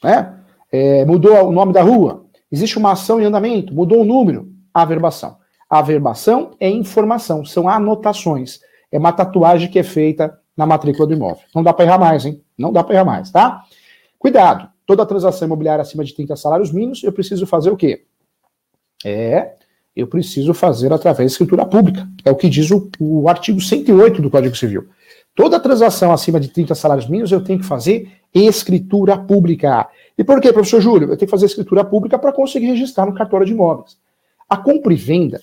Né? 0.04 0.38
É, 0.72 1.06
mudou 1.06 1.48
o 1.48 1.52
nome 1.52 1.74
da 1.74 1.82
rua. 1.82 2.26
Existe 2.52 2.78
uma 2.78 2.94
ação 2.94 3.20
em 3.20 3.26
andamento, 3.26 3.74
mudou 3.74 4.02
o 4.02 4.06
número. 4.06 4.52
Averbação. 4.74 5.38
Averbação 5.70 6.52
é 6.60 6.70
informação, 6.70 7.46
são 7.46 7.70
anotações. 7.70 8.60
É 8.92 8.98
uma 8.98 9.14
tatuagem 9.14 9.70
que 9.70 9.80
é 9.80 9.84
feita 9.84 10.38
na 10.56 10.66
matrícula 10.66 11.08
do 11.08 11.14
imóvel. 11.14 11.44
Não 11.56 11.64
dá 11.64 11.72
para 11.72 11.86
errar 11.86 11.98
mais, 11.98 12.26
hein? 12.26 12.44
Não 12.58 12.74
dá 12.74 12.84
para 12.84 12.96
errar 12.96 13.06
mais, 13.06 13.32
tá? 13.32 13.64
Cuidado. 14.20 14.70
Toda 14.86 15.06
transação 15.06 15.46
imobiliária 15.46 15.82
acima 15.82 16.04
de 16.04 16.14
30 16.14 16.36
salários 16.36 16.72
mínimos, 16.72 17.04
eu 17.04 17.14
preciso 17.14 17.48
fazer 17.48 17.70
o 17.70 17.78
quê? 17.78 18.04
É, 19.06 19.54
eu 19.96 20.08
preciso 20.08 20.54
fazer 20.54 20.92
através 20.92 21.32
da 21.32 21.34
escritura 21.34 21.66
pública. 21.66 22.08
É 22.26 22.32
o 22.32 22.36
que 22.36 22.50
diz 22.50 22.70
o, 22.72 22.90
o 23.00 23.30
artigo 23.30 23.62
108 23.62 24.22
do 24.22 24.30
Código 24.30 24.56
Civil. 24.56 24.90
Toda 25.34 25.60
transação 25.60 26.12
acima 26.12 26.40
de 26.40 26.50
30 26.50 26.76
salários 26.76 27.08
mínimos 27.08 27.32
eu 27.32 27.44
tenho 27.44 27.60
que 27.60 27.66
fazer 27.66 28.12
escritura 28.34 29.18
pública. 29.18 29.88
E 30.18 30.24
por 30.24 30.40
quê, 30.40 30.54
professor 30.54 30.82
Júlio? 30.82 31.06
Eu 31.10 31.18
tenho 31.18 31.28
que 31.28 31.32
fazer 31.32 31.46
escritura 31.46 31.84
pública 31.84 32.18
para 32.18 32.32
conseguir 32.32 32.68
registrar 32.68 33.06
no 33.06 33.14
cartório 33.14 33.46
de 33.46 33.54
imóveis. 33.54 33.98
A 34.50 34.58
compra 34.58 34.94
e 34.94 34.96
venda, 34.96 35.42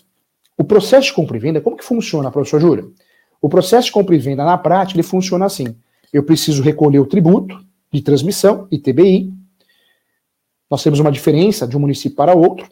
o 0.57 0.64
processo 0.64 1.09
de 1.09 1.12
compra 1.12 1.37
e 1.37 1.40
venda, 1.40 1.61
como 1.61 1.76
que 1.76 1.85
funciona, 1.85 2.30
professor 2.30 2.61
Júlio? 2.61 2.95
O 3.40 3.49
processo 3.49 3.87
de 3.87 3.92
compra 3.92 4.14
e 4.14 4.18
venda, 4.18 4.45
na 4.45 4.59
prática, 4.59 4.97
ele 4.97 5.07
funciona 5.07 5.45
assim. 5.45 5.76
Eu 6.12 6.23
preciso 6.23 6.62
recolher 6.62 6.99
o 6.99 7.07
tributo 7.07 7.59
de 7.92 8.00
transmissão, 8.00 8.66
ITBI. 8.71 9.33
Nós 10.71 10.83
temos 10.83 10.99
uma 10.99 11.12
diferença 11.12 11.66
de 11.66 11.76
um 11.76 11.80
município 11.80 12.16
para 12.16 12.35
outro. 12.35 12.68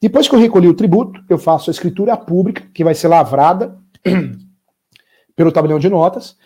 Depois 0.00 0.28
que 0.28 0.34
eu 0.34 0.40
recolhi 0.40 0.66
o 0.66 0.74
tributo, 0.74 1.22
eu 1.28 1.38
faço 1.38 1.70
a 1.70 1.72
escritura 1.72 2.16
pública, 2.16 2.64
que 2.74 2.82
vai 2.82 2.94
ser 2.94 3.08
lavrada 3.08 3.78
pelo 5.36 5.52
tabelião 5.52 5.78
de 5.78 5.88
notas, 5.88 6.36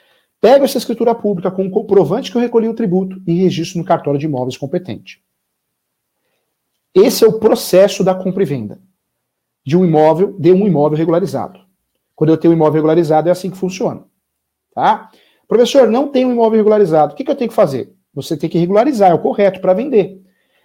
pego 0.40 0.64
essa 0.64 0.78
escritura 0.78 1.14
pública 1.14 1.50
com 1.50 1.66
o 1.66 1.70
comprovante 1.70 2.30
que 2.30 2.36
eu 2.36 2.40
recolhi 2.42 2.68
o 2.68 2.74
tributo 2.74 3.20
e 3.26 3.34
registro 3.34 3.78
no 3.78 3.84
cartório 3.84 4.18
de 4.18 4.26
imóveis 4.26 4.56
competente. 4.56 5.22
Esse 6.94 7.24
é 7.24 7.28
o 7.28 7.38
processo 7.38 8.02
da 8.02 8.14
compra 8.14 8.42
e 8.42 8.46
venda. 8.46 8.80
de 9.64 9.76
um 9.76 9.84
imóvel, 9.84 10.36
de 10.38 10.52
um 10.52 10.66
imóvel 10.66 10.96
regularizado. 10.96 11.58
Quando 12.14 12.30
eu 12.30 12.36
tenho 12.36 12.54
um 12.54 12.56
imóvel 12.56 12.74
regularizado, 12.74 13.28
é 13.28 13.32
assim 13.32 13.50
que 13.50 13.56
funciona. 13.56 14.04
Tá? 14.72 15.10
Professor, 15.48 15.88
não 15.88 16.08
tem 16.08 16.24
um 16.24 16.32
imóvel 16.32 16.58
regularizado. 16.58 17.12
O 17.12 17.16
que, 17.16 17.24
que 17.24 17.30
eu 17.30 17.36
tenho 17.36 17.50
que 17.50 17.54
fazer? 17.54 17.92
Você 18.14 18.36
tem 18.36 18.48
que 18.48 18.58
regularizar, 18.58 19.10
é 19.10 19.14
o 19.14 19.18
correto 19.18 19.60
para 19.60 19.74
vender. 19.74 20.22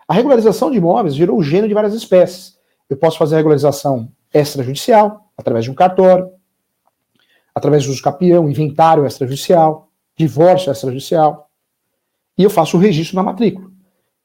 A 0.08 0.14
regularização 0.14 0.70
de 0.70 0.78
imóveis 0.78 1.16
gerou 1.16 1.38
o 1.38 1.44
gênero 1.44 1.68
de 1.68 1.74
várias 1.74 1.94
espécies. 1.94 2.58
Eu 2.90 2.96
posso 2.96 3.18
fazer 3.18 3.36
a 3.36 3.38
regularização 3.38 4.12
extrajudicial, 4.34 5.32
através 5.36 5.66
de 5.66 5.72
um 5.72 5.76
cartório, 5.76 6.30
através 7.54 7.86
do 7.86 7.92
uso 7.92 8.02
capião, 8.02 8.50
inventário 8.50 9.06
extrajudicial, 9.06 9.90
divórcio 10.18 10.72
extrajudicial. 10.72 11.50
E 12.38 12.44
eu 12.44 12.50
faço 12.50 12.78
o 12.78 12.80
registro 12.80 13.16
na 13.16 13.24
matrícula. 13.24 13.70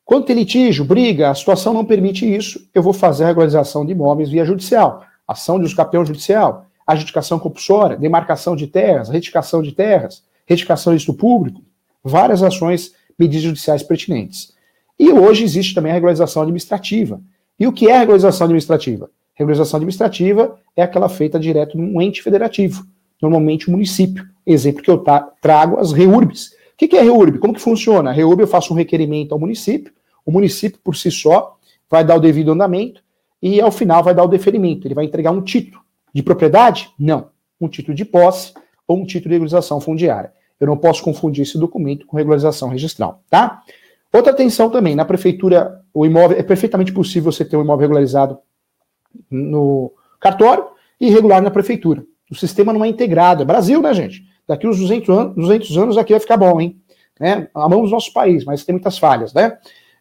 Quando 0.04 0.26
tem 0.26 0.36
litígio, 0.36 0.84
briga, 0.84 1.30
a 1.30 1.34
situação 1.34 1.74
não 1.74 1.84
permite 1.84 2.24
isso, 2.32 2.68
eu 2.72 2.82
vou 2.82 2.92
fazer 2.92 3.24
a 3.24 3.26
regularização 3.26 3.84
de 3.84 3.92
imóveis 3.92 4.30
via 4.30 4.44
judicial. 4.44 5.04
Ação 5.26 5.58
de 5.58 5.64
uso 5.64 5.74
capião 5.74 6.04
judicial, 6.04 6.66
adjudicação 6.86 7.38
compulsória, 7.38 7.96
demarcação 7.96 8.54
de 8.54 8.68
terras, 8.68 9.08
retificação 9.08 9.60
de 9.60 9.72
terras, 9.72 10.22
retificação 10.46 10.94
de 10.94 11.12
público, 11.12 11.60
várias 12.04 12.42
ações, 12.42 12.94
medidas 13.18 13.42
judiciais 13.42 13.82
pertinentes. 13.82 14.54
E 14.96 15.10
hoje 15.10 15.42
existe 15.42 15.74
também 15.74 15.90
a 15.90 15.94
regularização 15.94 16.42
administrativa. 16.42 17.20
E 17.58 17.66
o 17.66 17.72
que 17.72 17.88
é 17.88 17.98
regularização 17.98 18.44
administrativa? 18.44 19.10
Regularização 19.34 19.78
administrativa 19.78 20.56
é 20.76 20.82
aquela 20.82 21.08
feita 21.08 21.38
direto 21.38 21.76
num 21.76 22.00
ente 22.00 22.22
federativo, 22.22 22.86
normalmente 23.20 23.68
o 23.68 23.72
município. 23.72 24.26
Exemplo 24.46 24.82
que 24.82 24.90
eu 24.90 25.04
trago, 25.40 25.78
as 25.78 25.92
REURBs. 25.92 26.52
O 26.74 26.76
que 26.76 26.96
é 26.96 27.02
REURB? 27.02 27.38
Como 27.38 27.54
que 27.54 27.60
funciona? 27.60 28.10
A 28.10 28.12
REURB 28.12 28.42
eu 28.42 28.46
faço 28.46 28.72
um 28.72 28.76
requerimento 28.76 29.32
ao 29.32 29.38
município, 29.38 29.92
o 30.24 30.30
município, 30.30 30.78
por 30.82 30.96
si 30.96 31.10
só, 31.10 31.56
vai 31.88 32.04
dar 32.04 32.16
o 32.16 32.20
devido 32.20 32.52
andamento 32.52 33.02
e, 33.40 33.60
ao 33.60 33.70
final, 33.70 34.02
vai 34.02 34.14
dar 34.14 34.24
o 34.24 34.28
deferimento. 34.28 34.86
Ele 34.86 34.94
vai 34.94 35.04
entregar 35.04 35.30
um 35.30 35.40
título 35.40 35.82
de 36.12 36.22
propriedade? 36.22 36.90
Não. 36.98 37.28
Um 37.60 37.68
título 37.68 37.94
de 37.94 38.04
posse 38.04 38.52
ou 38.86 38.98
um 38.98 39.06
título 39.06 39.30
de 39.30 39.34
regularização 39.34 39.80
fundiária. 39.80 40.32
Eu 40.58 40.66
não 40.66 40.76
posso 40.76 41.02
confundir 41.02 41.42
esse 41.42 41.58
documento 41.58 42.06
com 42.06 42.16
regularização 42.16 42.68
registral, 42.68 43.22
tá? 43.30 43.62
Outra 44.12 44.32
atenção 44.32 44.70
também, 44.70 44.94
na 44.94 45.04
prefeitura, 45.04 45.82
o 45.92 46.06
imóvel, 46.06 46.38
é 46.38 46.42
perfeitamente 46.42 46.92
possível 46.92 47.30
você 47.30 47.44
ter 47.44 47.56
um 47.56 47.62
imóvel 47.62 47.82
regularizado 47.82 48.38
no 49.30 49.92
cartório 50.18 50.66
e 51.00 51.08
irregular 51.08 51.42
na 51.42 51.50
prefeitura. 51.50 52.04
O 52.30 52.34
sistema 52.34 52.72
não 52.72 52.84
é 52.84 52.88
integrado. 52.88 53.42
É 53.42 53.44
Brasil, 53.44 53.80
né, 53.80 53.92
gente? 53.94 54.24
Daqui 54.46 54.66
uns 54.66 54.78
200 54.78 55.08
anos, 55.08 55.34
200 55.34 55.78
anos 55.78 55.98
aqui 55.98 56.12
vai 56.12 56.20
ficar 56.20 56.36
bom, 56.36 56.60
hein? 56.60 56.80
Né? 57.18 57.48
Amamos 57.54 57.90
nosso 57.90 58.12
país, 58.12 58.44
mas 58.44 58.64
tem 58.64 58.74
muitas 58.74 58.98
falhas, 58.98 59.32
né? 59.32 59.56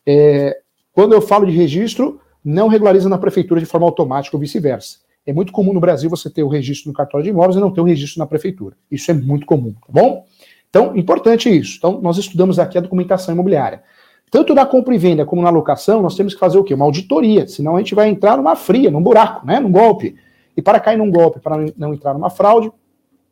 É, 0.05 0.57
quando 0.93 1.13
eu 1.13 1.21
falo 1.21 1.45
de 1.45 1.51
registro, 1.51 2.19
não 2.43 2.67
regulariza 2.67 3.09
na 3.09 3.17
prefeitura 3.17 3.59
de 3.59 3.65
forma 3.65 3.87
automática 3.87 4.35
ou 4.35 4.39
vice-versa. 4.39 4.99
É 5.25 5.33
muito 5.33 5.51
comum 5.51 5.73
no 5.73 5.79
Brasil 5.79 6.09
você 6.09 6.29
ter 6.29 6.43
o 6.43 6.47
registro 6.47 6.89
no 6.89 6.95
cartório 6.95 7.23
de 7.23 7.31
imóveis 7.31 7.55
e 7.55 7.59
não 7.59 7.71
ter 7.71 7.81
o 7.81 7.83
registro 7.83 8.19
na 8.19 8.27
prefeitura. 8.27 8.75
Isso 8.91 9.09
é 9.09 9.13
muito 9.13 9.45
comum, 9.45 9.73
tá 9.73 9.87
bom? 9.89 10.25
Então, 10.69 10.95
importante 10.95 11.49
isso. 11.49 11.77
Então, 11.77 11.99
nós 12.01 12.17
estudamos 12.17 12.59
aqui 12.59 12.77
a 12.77 12.81
documentação 12.81 13.33
imobiliária. 13.33 13.81
Tanto 14.29 14.53
na 14.53 14.65
compra 14.65 14.93
e 14.93 14.97
venda 14.97 15.25
como 15.25 15.41
na 15.41 15.49
locação, 15.49 16.01
nós 16.01 16.15
temos 16.15 16.33
que 16.33 16.39
fazer 16.39 16.57
o 16.57 16.63
quê? 16.63 16.73
Uma 16.73 16.85
auditoria, 16.85 17.47
senão 17.47 17.75
a 17.75 17.79
gente 17.79 17.95
vai 17.95 18.09
entrar 18.09 18.37
numa 18.37 18.55
fria, 18.55 18.91
num 18.91 19.01
buraco, 19.01 19.45
né? 19.45 19.59
num 19.59 19.71
golpe. 19.71 20.15
E 20.55 20.61
para 20.61 20.79
cair 20.79 20.97
num 20.97 21.11
golpe, 21.11 21.39
para 21.39 21.57
não 21.77 21.93
entrar 21.93 22.13
numa 22.13 22.29
fraude, 22.29 22.71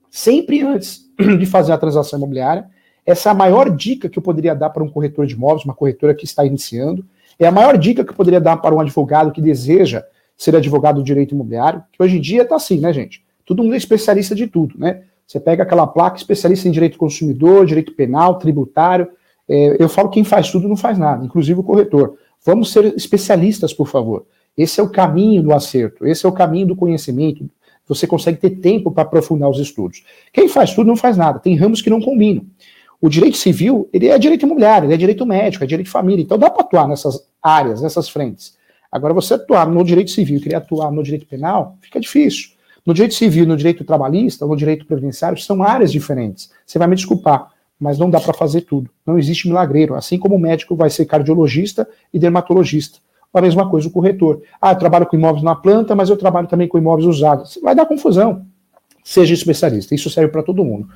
sempre 0.09 0.61
antes 0.61 1.09
de 1.39 1.45
fazer 1.45 1.71
a 1.71 1.77
transação 1.77 2.19
imobiliária, 2.19 2.69
essa 3.05 3.29
é 3.29 3.31
a 3.31 3.35
maior 3.35 3.69
dica 3.69 4.07
que 4.07 4.17
eu 4.17 4.23
poderia 4.23 4.55
dar 4.55 4.69
para 4.69 4.83
um 4.83 4.89
corretor 4.89 5.25
de 5.25 5.33
imóveis, 5.33 5.65
uma 5.65 5.73
corretora 5.73 6.13
que 6.13 6.25
está 6.25 6.45
iniciando. 6.45 7.05
É 7.37 7.45
a 7.45 7.51
maior 7.51 7.77
dica 7.77 8.03
que 8.03 8.11
eu 8.11 8.15
poderia 8.15 8.39
dar 8.39 8.57
para 8.57 8.73
um 8.73 8.79
advogado 8.79 9.31
que 9.31 9.41
deseja 9.41 10.05
ser 10.37 10.55
advogado 10.55 10.97
do 10.97 11.03
direito 11.03 11.35
imobiliário, 11.35 11.83
que 11.91 12.01
hoje 12.01 12.17
em 12.17 12.21
dia 12.21 12.43
está 12.43 12.55
assim, 12.55 12.79
né, 12.79 12.93
gente? 12.93 13.23
Todo 13.45 13.61
mundo 13.61 13.73
é 13.73 13.77
especialista 13.77 14.33
de 14.33 14.47
tudo, 14.47 14.77
né? 14.77 15.03
Você 15.27 15.39
pega 15.39 15.63
aquela 15.63 15.87
placa 15.87 16.17
especialista 16.17 16.67
em 16.67 16.71
direito 16.71 16.97
consumidor, 16.97 17.65
direito 17.65 17.93
penal, 17.93 18.37
tributário. 18.37 19.07
É, 19.47 19.81
eu 19.81 19.89
falo 19.89 20.09
quem 20.09 20.23
faz 20.23 20.51
tudo 20.51 20.67
não 20.67 20.77
faz 20.77 20.97
nada, 20.97 21.25
inclusive 21.25 21.59
o 21.59 21.63
corretor. 21.63 22.17
Vamos 22.45 22.71
ser 22.71 22.93
especialistas, 22.95 23.73
por 23.73 23.87
favor. 23.87 24.25
Esse 24.57 24.79
é 24.79 24.83
o 24.83 24.89
caminho 24.89 25.41
do 25.41 25.53
acerto, 25.53 26.05
esse 26.05 26.25
é 26.25 26.29
o 26.29 26.31
caminho 26.31 26.67
do 26.67 26.75
conhecimento. 26.75 27.49
Você 27.87 28.07
consegue 28.07 28.37
ter 28.37 28.51
tempo 28.51 28.91
para 28.91 29.03
aprofundar 29.03 29.49
os 29.49 29.59
estudos. 29.59 30.03
Quem 30.31 30.47
faz 30.47 30.73
tudo 30.73 30.87
não 30.87 30.95
faz 30.95 31.17
nada. 31.17 31.39
Tem 31.39 31.55
ramos 31.55 31.81
que 31.81 31.89
não 31.89 32.01
combinam. 32.01 32.45
O 33.01 33.09
direito 33.09 33.35
civil, 33.35 33.89
ele 33.91 34.07
é 34.07 34.17
direito 34.17 34.45
imobiliário, 34.45 34.85
ele 34.85 34.93
é 34.93 34.97
direito 34.97 35.25
médico, 35.25 35.63
é 35.63 35.67
direito 35.67 35.87
de 35.87 35.91
família. 35.91 36.23
Então 36.23 36.37
dá 36.37 36.49
para 36.49 36.63
atuar 36.63 36.87
nessas 36.87 37.27
áreas, 37.41 37.81
nessas 37.81 38.07
frentes. 38.07 38.55
Agora, 38.89 39.13
você 39.13 39.33
atuar 39.33 39.67
no 39.67 39.83
direito 39.83 40.11
civil 40.11 40.37
e 40.37 40.39
querer 40.39 40.55
atuar 40.55 40.91
no 40.91 41.03
direito 41.03 41.25
penal, 41.25 41.77
fica 41.81 41.99
difícil. 41.99 42.51
No 42.85 42.93
direito 42.93 43.15
civil, 43.15 43.45
no 43.45 43.57
direito 43.57 43.83
trabalhista, 43.83 44.45
no 44.45 44.55
direito 44.55 44.85
previdenciário, 44.85 45.37
são 45.41 45.63
áreas 45.63 45.91
diferentes. 45.91 46.51
Você 46.65 46.77
vai 46.77 46.87
me 46.87 46.95
desculpar, 46.95 47.49
mas 47.79 47.97
não 47.97 48.09
dá 48.09 48.21
para 48.21 48.33
fazer 48.33 48.61
tudo. 48.61 48.89
Não 49.05 49.17
existe 49.17 49.47
milagreiro. 49.47 49.95
Assim 49.95 50.17
como 50.17 50.35
o 50.35 50.39
médico 50.39 50.75
vai 50.75 50.89
ser 50.89 51.05
cardiologista 51.05 51.87
e 52.13 52.19
dermatologista. 52.19 52.99
A 53.33 53.41
mesma 53.41 53.69
coisa 53.69 53.87
o 53.87 53.91
corretor. 53.91 54.41
Ah, 54.61 54.71
eu 54.71 54.77
trabalho 54.77 55.07
com 55.07 55.15
imóveis 55.15 55.43
na 55.43 55.55
planta, 55.55 55.95
mas 55.95 56.09
eu 56.09 56.17
trabalho 56.17 56.47
também 56.47 56.67
com 56.67 56.77
imóveis 56.77 57.07
usados. 57.07 57.57
Vai 57.63 57.73
dar 57.73 57.85
confusão. 57.85 58.45
Seja 59.03 59.33
especialista. 59.33 59.95
Isso 59.95 60.09
serve 60.09 60.31
para 60.31 60.43
todo 60.43 60.63
mundo. 60.63 60.87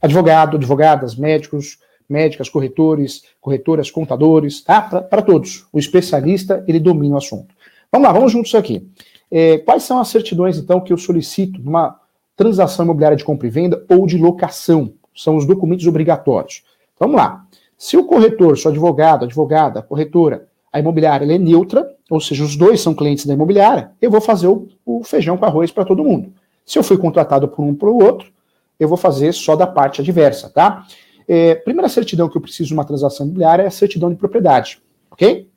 Advogado, 0.00 0.56
advogadas, 0.56 1.16
médicos, 1.16 1.78
médicas, 2.08 2.48
corretores, 2.48 3.22
corretoras, 3.40 3.90
contadores, 3.90 4.62
tá? 4.62 4.80
Para 4.82 5.22
todos. 5.22 5.66
O 5.72 5.78
especialista, 5.78 6.62
ele 6.68 6.78
domina 6.78 7.14
o 7.14 7.18
assunto. 7.18 7.54
Vamos 7.90 8.06
lá, 8.06 8.12
vamos 8.12 8.32
juntos 8.32 8.54
aqui. 8.54 8.88
É, 9.30 9.58
quais 9.58 9.82
são 9.82 9.98
as 9.98 10.08
certidões, 10.08 10.58
então, 10.58 10.80
que 10.80 10.92
eu 10.92 10.98
solicito 10.98 11.60
numa 11.60 11.98
transação 12.36 12.84
imobiliária 12.84 13.16
de 13.16 13.24
compra 13.24 13.46
e 13.46 13.50
venda 13.50 13.84
ou 13.88 14.06
de 14.06 14.18
locação? 14.18 14.92
São 15.14 15.36
os 15.36 15.46
documentos 15.46 15.86
obrigatórios. 15.86 16.62
Vamos 16.98 17.16
lá. 17.16 17.46
Se 17.76 17.96
o 17.96 18.04
corretor, 18.04 18.56
se 18.56 18.66
o 18.66 18.70
advogado, 18.70 19.24
advogada, 19.24 19.82
corretora, 19.82 20.46
a 20.72 20.78
imobiliária 20.78 21.24
é 21.32 21.38
neutra, 21.38 21.88
ou 22.10 22.20
seja, 22.20 22.44
os 22.44 22.56
dois 22.56 22.80
são 22.80 22.94
clientes 22.94 23.26
da 23.26 23.34
imobiliária, 23.34 23.92
eu 24.00 24.10
vou 24.10 24.20
fazer 24.20 24.48
o, 24.48 24.68
o 24.84 25.02
feijão 25.04 25.36
com 25.36 25.44
arroz 25.44 25.70
para 25.70 25.84
todo 25.84 26.04
mundo. 26.04 26.32
Se 26.64 26.78
eu 26.78 26.82
fui 26.82 26.98
contratado 26.98 27.48
por 27.48 27.64
um 27.64 27.74
para 27.74 27.88
o 27.88 28.02
outro, 28.02 28.32
eu 28.78 28.88
vou 28.88 28.96
fazer 28.96 29.32
só 29.32 29.56
da 29.56 29.66
parte 29.66 30.00
adversa, 30.00 30.50
tá? 30.50 30.86
É, 31.26 31.54
primeira 31.54 31.88
certidão 31.88 32.28
que 32.28 32.36
eu 32.36 32.42
preciso 32.42 32.68
de 32.68 32.74
uma 32.74 32.84
transação 32.84 33.26
imobiliária 33.26 33.62
é 33.62 33.66
a 33.66 33.70
certidão 33.70 34.10
de 34.10 34.16
propriedade, 34.16 34.80
ok? 35.10 35.48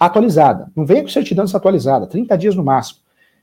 atualizada. 0.00 0.72
Não 0.74 0.86
venha 0.86 1.02
com 1.02 1.08
certidão 1.08 1.44
desatualizada, 1.44 2.06
30 2.06 2.38
dias 2.38 2.54
no 2.54 2.64
máximo. 2.64 3.00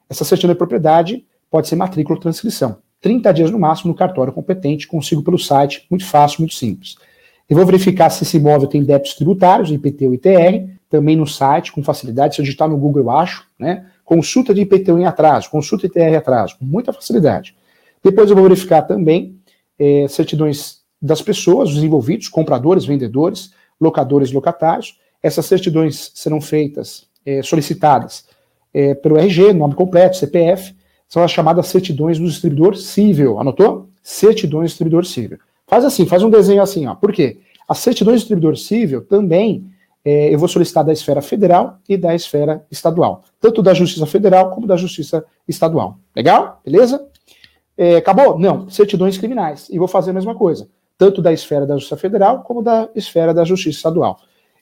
Essa 0.09 0.25
certidão 0.25 0.55
de 0.55 0.57
propriedade 0.57 1.23
pode 1.51 1.67
ser 1.67 1.75
matrícula 1.75 2.17
ou 2.17 2.21
transcrição. 2.21 2.77
30 2.99 3.31
dias 3.31 3.51
no 3.51 3.59
máximo 3.59 3.91
no 3.91 3.97
cartório 3.97 4.33
competente, 4.33 4.87
consigo 4.87 5.21
pelo 5.21 5.37
site, 5.37 5.85
muito 5.87 6.03
fácil, 6.03 6.41
muito 6.41 6.55
simples. 6.55 6.95
Eu 7.49 7.55
vou 7.55 7.65
verificar 7.65 8.09
se 8.09 8.23
esse 8.23 8.37
imóvel 8.37 8.67
tem 8.67 8.83
débitos 8.83 9.13
tributários, 9.13 9.71
IPTU 9.71 10.13
e 10.13 10.15
ITR, 10.15 10.77
também 10.89 11.15
no 11.15 11.25
site, 11.25 11.71
com 11.71 11.83
facilidade. 11.83 12.35
Se 12.35 12.41
eu 12.41 12.45
digitar 12.45 12.67
no 12.67 12.77
Google, 12.77 13.03
eu 13.03 13.11
acho, 13.11 13.45
né? 13.57 13.85
Consulta 14.03 14.53
de 14.53 14.61
IPTU 14.61 14.97
em 14.99 15.05
atraso, 15.05 15.49
consulta 15.49 15.85
ITR 15.85 15.99
em 15.99 16.15
atraso, 16.15 16.57
com 16.57 16.65
muita 16.65 16.93
facilidade. 16.93 17.55
Depois 18.03 18.29
eu 18.29 18.35
vou 18.35 18.45
verificar 18.45 18.81
também 18.83 19.37
é, 19.77 20.07
certidões 20.07 20.79
das 21.01 21.21
pessoas, 21.21 21.71
os 21.71 21.83
envolvidos, 21.83 22.27
compradores, 22.27 22.85
vendedores, 22.85 23.51
locadores, 23.79 24.31
locatários, 24.31 24.97
essas 25.21 25.45
certidões 25.45 26.11
serão 26.15 26.39
feitas, 26.39 27.05
é, 27.25 27.41
solicitadas 27.43 28.25
é, 28.73 28.93
pelo 28.93 29.17
RG, 29.17 29.53
nome 29.53 29.75
completo, 29.75 30.17
CPF, 30.17 30.75
são 31.07 31.23
as 31.23 31.31
chamadas 31.31 31.67
certidões 31.67 32.19
do 32.19 32.25
distribuidor 32.25 32.75
civil. 32.75 33.39
Anotou? 33.39 33.89
Certidões 34.03 34.63
do 34.63 34.67
distribuidor 34.67 35.05
civil. 35.05 35.39
Faz 35.67 35.83
assim, 35.83 36.05
faz 36.05 36.23
um 36.23 36.29
desenho 36.29 36.61
assim, 36.61 36.87
ó. 36.87 36.95
Por 36.95 37.11
quê? 37.11 37.39
As 37.67 37.79
certidões 37.79 38.15
do 38.15 38.19
distribuidor 38.19 38.55
civil 38.55 39.01
também 39.05 39.69
é, 40.03 40.33
eu 40.33 40.39
vou 40.39 40.47
solicitar 40.47 40.85
da 40.85 40.93
esfera 40.93 41.21
federal 41.21 41.79
e 41.89 41.97
da 41.97 42.15
esfera 42.15 42.65
estadual. 42.71 43.23
Tanto 43.41 43.61
da 43.61 43.73
Justiça 43.73 44.05
Federal 44.05 44.51
como 44.51 44.65
da 44.65 44.77
Justiça 44.77 45.25
Estadual. 45.45 45.99
Legal? 46.15 46.61
Beleza? 46.63 47.05
É, 47.77 47.97
acabou? 47.97 48.39
Não. 48.39 48.69
Certidões 48.69 49.17
criminais. 49.17 49.67
E 49.69 49.77
vou 49.77 49.87
fazer 49.87 50.11
a 50.11 50.13
mesma 50.13 50.33
coisa. 50.33 50.69
Tanto 50.97 51.21
da 51.21 51.33
esfera 51.33 51.65
da 51.65 51.75
Justiça 51.75 51.97
Federal 51.97 52.41
como 52.43 52.63
da 52.63 52.87
esfera 52.95 53.33
da 53.33 53.43
Justiça 53.43 53.79
Estadual. 53.79 54.17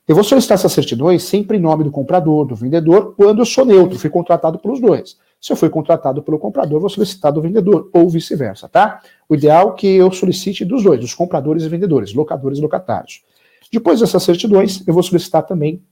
Eu 0.08 0.16
vou 0.16 0.24
solicitar 0.24 0.56
essas 0.56 0.72
certidões 0.72 1.22
sempre 1.22 1.58
em 1.58 1.62
nome 1.62 1.84
do 1.84 1.92
comprador, 1.92 2.46
do 2.46 2.56
vendedor, 2.56 3.14
quando 3.16 3.40
eu 3.40 3.46
sou 3.46 3.66
neutro, 3.66 4.00
fui 4.00 4.10
contratado 4.10 4.58
pelos 4.58 4.80
dois. 4.82 5.16
Se 5.40 5.52
eu 5.52 5.56
fui 5.56 5.70
contratado 5.70 6.24
pelo 6.24 6.40
comprador, 6.40 6.80
vou 6.80 6.90
solicitar 6.90 7.32
do 7.32 7.42
vendedor, 7.42 7.90
ou 7.94 8.10
vice-versa, 8.10 8.68
tá? 8.68 9.02
O 9.30 9.36
ideal 9.36 9.74
é 9.74 9.74
que 9.74 9.88
eu 9.88 10.12
solicite 10.12 10.66
dos 10.66 10.84
dois, 10.84 11.00
dos 11.00 11.14
compradores 11.14 11.64
e 11.64 11.70
vendedores, 11.70 12.14
locadores 12.14 12.58
e 12.58 12.62
locatários. 12.62 13.24
Depois 13.72 14.00
dessas 14.00 14.24
certidões, 14.24 14.86
eu 14.88 14.94
vou 14.94 15.04
solicitar 15.04 15.44
também 15.44 15.84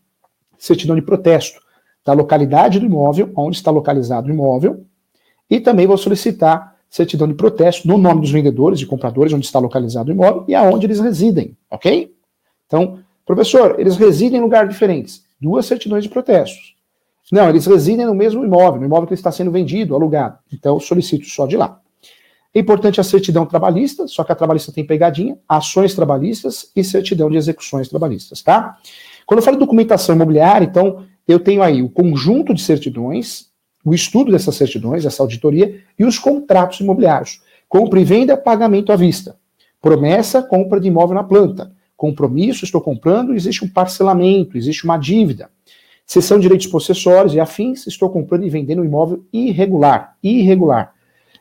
certidão 0.58 0.96
de 0.96 1.02
protesto 1.02 1.62
da 2.06 2.14
localidade 2.14 2.80
do 2.80 2.86
imóvel, 2.86 3.32
onde 3.36 3.58
está 3.58 3.70
localizado 3.70 4.28
o 4.28 4.32
imóvel, 4.32 4.86
e 5.50 5.60
também 5.60 5.86
vou 5.86 5.98
solicitar 5.98 6.76
certidão 6.90 7.28
de 7.28 7.34
protesto 7.34 7.88
no 7.88 7.98
nome 7.98 8.22
dos 8.22 8.32
vendedores 8.32 8.80
e 8.80 8.86
compradores, 8.86 9.34
onde 9.34 9.46
está 9.46 9.60
localizado 9.60 10.10
o 10.10 10.14
imóvel 10.14 10.46
e 10.48 10.56
aonde 10.56 10.86
eles 10.86 11.00
residem, 11.00 11.58
ok? 11.70 12.14
Então, 12.66 13.00
Professor, 13.26 13.80
eles 13.80 13.96
residem 13.96 14.40
em 14.40 14.44
lugares 14.44 14.70
diferentes. 14.70 15.24
Duas 15.40 15.66
certidões 15.66 16.04
de 16.04 16.10
protestos. 16.10 16.73
Não, 17.34 17.50
eles 17.50 17.66
residem 17.66 18.06
no 18.06 18.14
mesmo 18.14 18.46
imóvel, 18.46 18.80
no 18.80 18.86
imóvel 18.86 19.08
que 19.08 19.16
está 19.16 19.32
sendo 19.32 19.50
vendido, 19.50 19.96
alugado. 19.96 20.38
Então, 20.54 20.80
solicito 20.80 21.26
só 21.26 21.48
de 21.48 21.58
lá. 21.58 21.80
É 22.54 22.60
importante 22.60 23.02
a 23.02 23.04
certidão 23.04 23.44
trabalhista, 23.44 24.08
só 24.08 24.24
que 24.24 24.32
a 24.32 24.36
trabalhista 24.36 24.72
tem 24.72 24.86
pegadinha, 24.86 25.36
ações 25.50 25.96
trabalhistas 25.96 26.70
e 26.76 26.84
certidão 26.84 27.32
de 27.32 27.38
execuções 27.38 27.90
trabalhistas, 27.90 28.44
tá? 28.44 28.78
Quando 29.26 29.40
eu 29.40 29.44
falo 29.44 29.58
documentação 29.58 30.14
imobiliária, 30.14 30.64
então, 30.64 31.08
eu 31.28 31.40
tenho 31.40 31.64
aí 31.64 31.82
o 31.82 31.90
conjunto 31.90 32.54
de 32.54 32.62
certidões, 32.62 33.48
o 33.84 33.96
estudo 33.96 34.32
dessas 34.32 34.54
certidões, 34.54 35.04
essa 35.04 35.24
auditoria, 35.24 35.82
e 35.98 36.06
os 36.06 36.20
contratos 36.20 36.82
imobiliários. 36.82 37.42
Compra 37.68 38.00
e 38.00 38.04
venda, 38.04 38.38
pagamento 38.38 38.92
à 38.92 38.96
vista. 38.96 39.36
Promessa, 39.82 40.44
compra 40.44 40.80
de 40.80 40.88
imóvel 40.88 41.16
na 41.16 41.24
planta. 41.24 41.72
Compromisso, 41.98 42.64
estou 42.64 42.80
comprando, 42.80 43.34
existe 43.34 43.66
um 43.66 43.68
parcelamento, 43.68 44.56
existe 44.56 44.86
uma 44.86 44.98
dívida. 44.98 45.50
Sessão 46.14 46.38
de 46.38 46.44
direitos 46.44 46.68
possessórios 46.68 47.34
e 47.34 47.40
afins, 47.40 47.88
estou 47.88 48.08
comprando 48.08 48.44
e 48.44 48.50
vendendo 48.50 48.84
um 48.84 48.86
imóvel 48.86 49.26
irregular. 49.34 50.16
Irregular. 50.22 50.94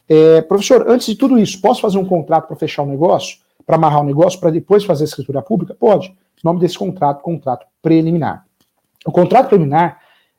É, 0.08 0.40
professor, 0.40 0.88
antes 0.88 1.08
de 1.08 1.14
tudo 1.14 1.38
isso, 1.38 1.60
posso 1.60 1.82
fazer 1.82 1.98
um 1.98 2.06
contrato 2.06 2.46
para 2.46 2.56
fechar 2.56 2.82
o 2.82 2.86
negócio? 2.86 3.36
Para 3.66 3.76
amarrar 3.76 4.00
o 4.00 4.04
negócio, 4.04 4.40
para 4.40 4.48
depois 4.48 4.82
fazer 4.82 5.04
a 5.04 5.08
escritura 5.08 5.42
pública? 5.42 5.76
Pode. 5.78 6.08
O 6.08 6.14
nome 6.42 6.58
desse 6.58 6.78
contrato, 6.78 7.20
contrato 7.20 7.66
preliminar. 7.82 8.46
O 9.04 9.12
contrato 9.12 9.48
preliminar 9.48 9.98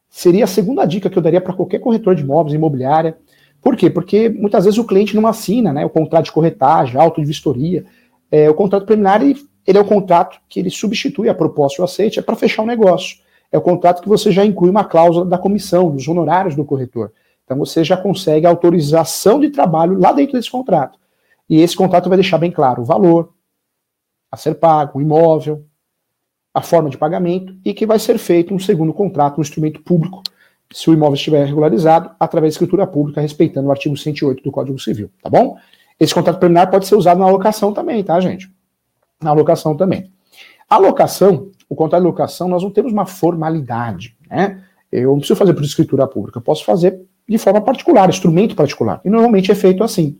seria 0.10 0.46
a 0.46 0.48
segunda 0.48 0.84
dica 0.86 1.12
que 1.12 1.18
eu 1.20 1.22
daria 1.22 1.40
para 1.40 1.54
qualquer 1.54 1.78
corretor 1.78 2.16
de 2.16 2.24
imóveis, 2.24 2.56
imobiliária. 2.56 3.16
Por 3.62 3.76
quê? 3.76 3.88
Porque 3.88 4.30
muitas 4.30 4.66
vezes 4.66 4.80
o 4.80 4.84
cliente 4.84 5.16
não 5.16 5.28
assina 5.28 5.72
né, 5.72 5.86
o 5.86 5.92
contrato 5.92 6.26
de 6.26 6.32
corretagem, 6.32 7.00
auto 7.00 7.22
de 7.22 7.28
vistoria. 7.28 7.86
É, 8.32 8.50
o 8.50 8.56
contrato 8.56 8.88
preliminar 8.88 9.22
ele, 9.22 9.40
ele 9.68 9.78
é 9.78 9.82
o 9.82 9.86
contrato 9.86 10.40
que 10.50 10.60
ele 10.60 10.72
substitui 10.72 11.30
a 11.30 11.36
proposta 11.36 11.84
ou 11.84 11.86
aceite, 11.86 12.18
é 12.18 12.24
para 12.24 12.36
fechar 12.36 12.64
o 12.64 12.66
negócio 12.66 13.22
é 13.54 13.58
o 13.58 13.62
contrato 13.62 14.02
que 14.02 14.10
você 14.10 14.32
já 14.32 14.44
inclui 14.44 14.72
uma 14.72 14.84
cláusula 14.84 15.24
da 15.24 15.38
comissão, 15.38 15.92
dos 15.92 16.08
honorários 16.08 16.56
do 16.56 16.66
corretor. 16.66 17.14
Então 17.46 17.56
você 17.56 17.84
já 17.84 17.96
consegue 17.96 18.48
autorização 18.48 19.40
de 19.40 19.52
trabalho 19.52 20.00
lá 20.00 20.12
dentro 20.12 20.34
desse 20.34 20.50
contrato. 20.50 20.98
E 21.48 21.62
esse 21.62 21.76
contrato 21.76 22.10
vai 22.10 22.18
deixar 22.18 22.40
bem 22.40 22.50
claro 22.50 22.82
o 22.82 22.86
valor 22.86 23.32
a 24.32 24.38
ser 24.38 24.56
pago, 24.56 24.98
o 24.98 25.02
imóvel, 25.04 25.64
a 26.52 26.62
forma 26.62 26.90
de 26.90 26.98
pagamento 26.98 27.56
e 27.64 27.76
que 27.76 27.86
vai 27.86 28.00
ser 28.00 28.18
feito 28.18 28.56
um 28.56 28.60
segundo 28.60 28.92
contrato, 28.92 29.38
um 29.38 29.42
instrumento 29.42 29.84
público, 29.84 30.24
se 30.72 30.90
o 30.90 30.94
imóvel 30.94 31.14
estiver 31.14 31.46
regularizado, 31.46 32.10
através 32.20 32.54
de 32.54 32.56
escritura 32.56 32.88
pública, 32.88 33.22
respeitando 33.22 33.68
o 33.68 33.72
artigo 33.72 33.96
108 33.96 34.42
do 34.44 34.52
Código 34.52 34.80
Civil, 34.80 35.12
tá 35.22 35.30
bom? 35.30 35.58
Esse 36.00 36.12
contrato 36.12 36.40
preliminar 36.40 36.72
pode 36.72 36.88
ser 36.88 36.96
usado 36.96 37.20
na 37.20 37.30
locação 37.30 37.72
também, 37.72 38.04
tá, 38.04 38.20
gente? 38.20 38.52
Na 39.22 39.32
locação 39.32 39.78
também. 39.78 40.12
A 40.68 40.78
locação, 40.80 41.52
o 41.74 41.76
contrato 41.76 42.02
de 42.02 42.08
locação, 42.08 42.48
nós 42.48 42.64
não 42.64 42.72
temos 42.72 42.92
uma 42.92 43.06
formalidade, 43.06 44.16
né? 44.30 44.62
Eu 44.92 45.10
não 45.10 45.18
preciso 45.18 45.38
fazer 45.38 45.54
por 45.54 45.64
escritura 45.64 46.08
pública, 46.08 46.38
eu 46.38 46.42
posso 46.42 46.64
fazer 46.64 47.02
de 47.28 47.38
forma 47.38 47.62
particular, 47.62 48.10
instrumento 48.10 48.56
particular. 48.56 49.02
E 49.04 49.10
normalmente 49.10 49.52
é 49.52 49.56
feito 49.56 49.84
assim. 49.84 50.18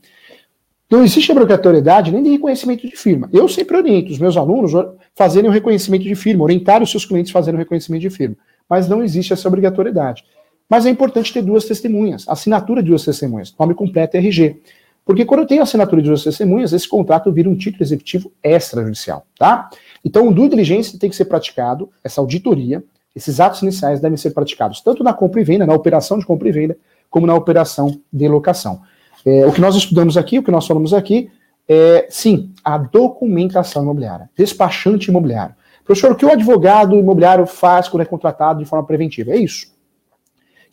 Não 0.90 1.02
existe 1.02 1.30
obrigatoriedade 1.32 2.12
nem 2.12 2.22
de 2.22 2.30
reconhecimento 2.30 2.86
de 2.86 2.96
firma. 2.96 3.28
Eu 3.32 3.48
sempre 3.48 3.76
oriento 3.76 4.12
os 4.12 4.18
meus 4.18 4.36
alunos 4.36 4.72
fazerem 5.14 5.48
o 5.48 5.52
reconhecimento 5.52 6.04
de 6.04 6.14
firma, 6.14 6.44
orientar 6.44 6.82
os 6.82 6.90
seus 6.90 7.04
clientes 7.04 7.30
a 7.30 7.32
fazerem 7.32 7.56
o 7.56 7.62
reconhecimento 7.62 8.02
de 8.02 8.10
firma. 8.10 8.36
Mas 8.68 8.88
não 8.88 9.02
existe 9.02 9.32
essa 9.32 9.48
obrigatoriedade. 9.48 10.24
Mas 10.68 10.86
é 10.86 10.90
importante 10.90 11.32
ter 11.32 11.42
duas 11.42 11.64
testemunhas, 11.64 12.28
assinatura 12.28 12.82
de 12.82 12.88
duas 12.88 13.04
testemunhas, 13.04 13.54
nome 13.58 13.74
completo 13.74 14.16
e 14.16 14.20
RG. 14.20 14.60
Porque 15.04 15.24
quando 15.24 15.40
eu 15.40 15.46
tenho 15.46 15.62
assinatura 15.62 16.00
de 16.00 16.08
duas 16.08 16.24
testemunhas, 16.24 16.72
esse 16.72 16.88
contrato 16.88 17.30
vira 17.30 17.48
um 17.48 17.56
título 17.56 17.82
executivo 17.82 18.32
extrajudicial, 18.42 19.26
tá? 19.38 19.68
Então, 20.04 20.28
o 20.28 20.34
due 20.34 20.48
diligência 20.48 20.98
tem 20.98 21.10
que 21.10 21.16
ser 21.16 21.26
praticado, 21.26 21.90
essa 22.02 22.20
auditoria, 22.20 22.82
esses 23.14 23.38
atos 23.38 23.62
iniciais 23.62 24.00
devem 24.00 24.16
ser 24.16 24.30
praticados 24.30 24.80
tanto 24.80 25.04
na 25.04 25.12
compra 25.12 25.40
e 25.40 25.44
venda, 25.44 25.66
na 25.66 25.74
operação 25.74 26.18
de 26.18 26.26
compra 26.26 26.48
e 26.48 26.52
venda, 26.52 26.76
como 27.10 27.26
na 27.26 27.34
operação 27.34 28.00
de 28.12 28.26
locação. 28.26 28.80
É, 29.24 29.46
o 29.46 29.52
que 29.52 29.60
nós 29.60 29.76
estudamos 29.76 30.16
aqui, 30.16 30.38
o 30.38 30.42
que 30.42 30.50
nós 30.50 30.66
falamos 30.66 30.92
aqui, 30.92 31.30
é, 31.68 32.06
sim, 32.10 32.52
a 32.64 32.76
documentação 32.76 33.82
imobiliária, 33.82 34.28
despachante 34.36 35.10
imobiliário. 35.10 35.54
Professor, 35.84 36.12
o 36.12 36.16
que 36.16 36.24
o 36.24 36.32
advogado 36.32 36.96
imobiliário 36.96 37.46
faz 37.46 37.88
quando 37.88 38.02
é 38.02 38.06
contratado 38.06 38.58
de 38.58 38.64
forma 38.64 38.86
preventiva? 38.86 39.32
É 39.32 39.36
isso. 39.36 39.73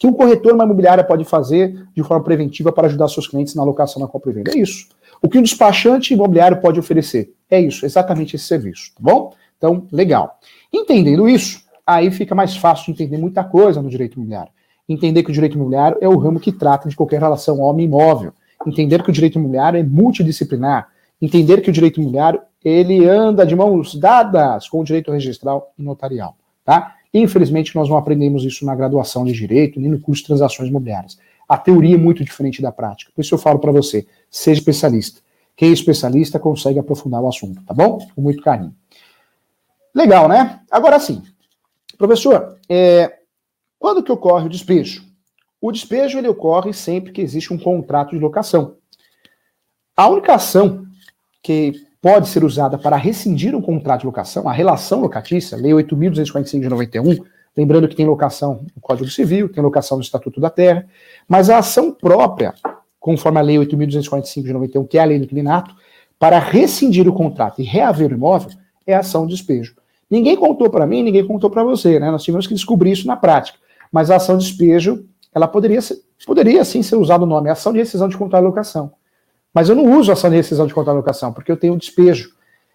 Que 0.02 0.08
um 0.08 0.14
corretor 0.14 0.56
uma 0.56 0.64
imobiliária 0.64 1.04
pode 1.04 1.24
fazer 1.24 1.86
de 1.96 2.02
forma 2.02 2.24
preventiva 2.24 2.72
para 2.72 2.88
ajudar 2.88 3.08
seus 3.08 3.28
clientes 3.28 3.54
na 3.54 3.64
locação, 3.64 4.02
na 4.02 4.08
compra 4.08 4.32
e 4.32 4.34
venda? 4.34 4.52
É 4.52 4.58
isso. 4.58 4.88
O 5.22 5.30
que 5.30 5.38
um 5.38 5.44
despachante 5.44 6.16
imobiliário 6.16 6.58
pode 6.58 6.80
oferecer? 6.80 7.36
É 7.48 7.62
isso, 7.62 7.86
exatamente 7.86 8.36
esse 8.36 8.46
serviço, 8.46 8.94
tá 8.96 9.00
bom? 9.00 9.32
Então, 9.56 9.86
legal. 9.92 10.40
Entendendo 10.74 11.30
isso, 11.30 11.64
aí 11.86 12.10
fica 12.10 12.34
mais 12.34 12.58
fácil 12.58 12.86
de 12.86 12.92
entender 12.94 13.20
muita 13.20 13.44
coisa 13.44 13.80
no 13.80 13.92
direito 13.92 14.16
imobiliário. 14.16 14.52
Entender 14.90 15.22
que 15.22 15.30
o 15.30 15.34
direito 15.34 15.54
imobiliário 15.54 16.00
é 16.02 16.10
o 16.10 16.18
ramo 16.18 16.40
que 16.40 16.52
trata 16.52 16.90
de 16.90 16.96
qualquer 16.96 17.20
relação 17.20 17.60
homem-imóvel. 17.60 18.34
Entender 18.66 19.04
que 19.04 19.12
o 19.12 19.14
direito 19.14 19.38
imobiliário 19.38 19.80
é 19.80 19.84
multidisciplinar. 19.84 20.88
Entender 21.22 21.62
que 21.62 21.70
o 21.70 21.74
direito 21.74 22.00
imobiliário 22.00 22.42
ele 22.66 23.08
anda 23.08 23.46
de 23.46 23.56
mãos 23.56 23.94
dadas 23.94 24.68
com 24.68 24.80
o 24.80 24.84
direito 24.84 25.12
registral 25.12 25.72
e 25.78 25.84
notarial, 25.84 26.36
tá? 26.66 26.96
Infelizmente, 27.14 27.76
nós 27.76 27.90
não 27.90 27.98
aprendemos 27.98 28.44
isso 28.44 28.66
na 28.66 28.74
graduação 28.74 29.26
de 29.26 29.34
Direito, 29.34 29.80
nem 29.80 29.92
no 29.92 30.00
curso 30.00 30.22
de 30.22 30.28
Transações 30.28 30.70
Imobiliárias. 30.70 31.18
A 31.48 31.58
teoria 31.58 31.96
é 31.96 31.98
muito 31.98 32.24
diferente 32.24 32.62
da 32.62 32.72
prática. 32.72 33.12
Por 33.14 33.22
isso 33.22 33.34
eu 33.34 33.40
falo 33.40 33.60
para 33.60 33.72
você, 33.72 34.08
seja 34.30 34.60
especialista. 34.60 35.22
Quem 35.56 35.70
é 35.70 35.74
especialista 35.74 36.40
consegue 36.40 36.80
aprofundar 36.80 37.22
o 37.22 37.28
assunto, 37.28 37.62
tá 37.64 37.74
bom? 37.74 38.00
Com 38.16 38.22
muito 38.22 38.42
carinho. 38.42 38.74
Legal, 39.94 40.30
né? 40.30 40.62
Agora 40.72 40.98
sim, 41.00 41.22
professor, 41.98 42.58
é, 42.70 43.20
quando 43.78 44.02
que 44.02 44.12
ocorre 44.12 44.46
o 44.46 44.50
despejo? 44.50 45.04
O 45.60 45.72
despejo 45.72 46.18
ele 46.18 46.30
ocorre 46.30 46.72
sempre 46.74 47.12
que 47.12 47.22
existe 47.22 47.54
um 47.54 47.58
contrato 47.58 48.12
de 48.12 48.20
locação. 48.20 48.78
A 49.96 50.08
única 50.08 50.34
ação 50.34 50.88
que 51.44 51.74
pode 52.02 52.28
ser 52.30 52.44
usada 52.44 52.78
para 52.78 52.98
rescindir 52.98 53.56
um 53.56 53.62
contrato 53.62 54.02
de 54.02 54.06
locação, 54.08 54.50
a 54.50 54.52
relação 54.52 55.02
locatícia, 55.02 55.58
Lei 55.58 55.72
8.245 55.72 56.60
de 56.60 56.70
91, 56.70 57.18
lembrando 57.56 57.88
que 57.88 57.96
tem 57.96 58.06
locação 58.06 58.66
no 58.76 58.82
Código 58.82 59.10
Civil, 59.10 59.50
tem 59.50 59.62
locação 59.62 59.98
no 59.98 60.04
Estatuto 60.04 60.42
da 60.42 60.50
Terra, 60.50 60.86
mas 61.28 61.50
a 61.50 61.60
ação 61.60 61.92
própria 61.92 62.54
conforme 63.02 63.40
a 63.40 63.42
Lei 63.42 63.58
8.245 63.58 64.44
de 64.44 64.54
91, 64.54 64.86
que 64.86 64.98
é 64.98 65.02
a 65.02 65.06
lei 65.06 65.18
do 65.18 65.26
inquilinato, 65.26 65.76
para 66.20 66.38
rescindir 66.38 67.10
o 67.10 67.14
contrato 67.14 67.60
e 67.60 67.66
reaver 67.66 68.12
o 68.12 68.14
imóvel, 68.14 68.52
é 68.86 68.94
ação 68.94 69.26
de 69.26 69.34
despejo. 69.34 69.76
Ninguém 70.08 70.38
contou 70.38 70.70
para 70.70 70.86
mim, 70.86 71.02
ninguém 71.02 71.26
contou 71.26 71.50
para 71.50 71.64
você, 71.64 72.00
né? 72.00 72.12
Nós 72.12 72.24
tivemos 72.24 72.46
que 72.46 72.54
descobrir 72.54 72.92
isso 72.92 73.08
na 73.08 73.18
prática. 73.18 73.58
Mas 73.92 74.12
a 74.12 74.18
ação 74.18 74.38
de 74.38 74.46
despejo, 74.46 75.04
ela 75.34 75.48
poderia, 75.48 75.82
ser, 75.82 75.98
poderia 76.28 76.64
sim 76.64 76.84
ser 76.84 76.96
usado 76.96 77.24
o 77.24 77.26
nome 77.26 77.50
ação 77.50 77.74
de 77.74 77.80
rescisão 77.80 78.08
de 78.08 78.16
contrato 78.16 78.44
de 78.44 78.50
locação. 78.50 78.92
Mas 79.54 79.70
eu 79.70 79.76
não 79.76 79.98
uso 80.00 80.14
de 80.14 80.36
rescisão 80.36 80.66
de 80.66 80.74
contrato 80.74 80.96
de 80.96 81.00
locação, 81.00 81.34
porque 81.34 81.52
eu 81.52 81.58
tenho 81.58 81.78
despejo. 81.78 82.34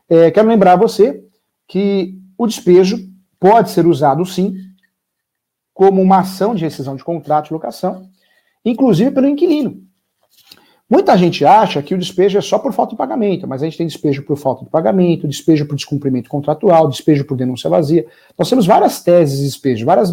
É, 0.09 0.31
quero 0.31 0.49
lembrar 0.49 0.73
a 0.73 0.77
você 0.77 1.25
que 1.67 2.19
o 2.37 2.47
despejo 2.47 2.99
pode 3.41 3.71
ser 3.71 3.87
usado 3.87 4.25
sim 4.25 4.57
como 5.73 6.01
uma 6.01 6.21
ação 6.21 6.55
de 6.55 6.65
rescisão 6.65 6.97
de 6.97 7.05
contrato 7.05 7.49
de 7.49 7.53
locação, 7.53 8.09
inclusive 8.65 9.11
pelo 9.11 9.29
inquilino. 9.29 9.87
Muita 10.89 11.19
gente 11.19 11.45
acha 11.45 11.83
que 11.83 11.95
o 11.95 11.99
despejo 11.99 12.39
é 12.39 12.41
só 12.41 12.59
por 12.59 12.73
falta 12.73 12.93
de 12.93 12.97
pagamento, 12.97 13.47
mas 13.47 13.61
a 13.61 13.65
gente 13.65 13.77
tem 13.77 13.87
despejo 13.87 14.23
por 14.23 14.37
falta 14.37 14.65
de 14.65 14.71
pagamento, 14.71 15.27
despejo 15.27 15.67
por 15.67 15.75
descumprimento 15.75 16.31
contratual, 16.31 16.89
despejo 16.89 17.25
por 17.25 17.37
denúncia 17.37 17.69
vazia. 17.69 18.07
Nós 18.39 18.49
temos 18.49 18.67
várias 18.67 19.03
teses 19.03 19.39
de 19.39 19.45
despejo, 19.47 19.85
várias, 19.85 20.13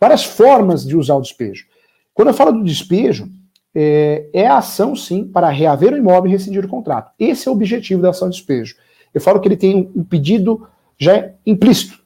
várias 0.00 0.24
formas 0.24 0.86
de 0.86 0.96
usar 0.96 1.16
o 1.16 1.20
despejo. 1.20 1.66
Quando 2.14 2.28
eu 2.28 2.34
falo 2.34 2.52
do 2.52 2.62
despejo, 2.62 3.28
é, 3.74 4.26
é 4.32 4.46
a 4.46 4.58
ação, 4.58 4.94
sim, 4.94 5.24
para 5.24 5.48
reaver 5.48 5.92
o 5.92 5.96
imóvel 5.96 6.30
e 6.30 6.32
rescindir 6.32 6.64
o 6.64 6.68
contrato. 6.68 7.10
Esse 7.18 7.48
é 7.48 7.50
o 7.50 7.54
objetivo 7.54 8.00
da 8.00 8.10
ação 8.10 8.30
de 8.30 8.36
despejo. 8.36 8.76
Eu 9.12 9.20
falo 9.20 9.40
que 9.40 9.48
ele 9.48 9.56
tem 9.56 9.90
um 9.94 10.04
pedido 10.04 10.66
já 10.98 11.30
implícito 11.44 11.98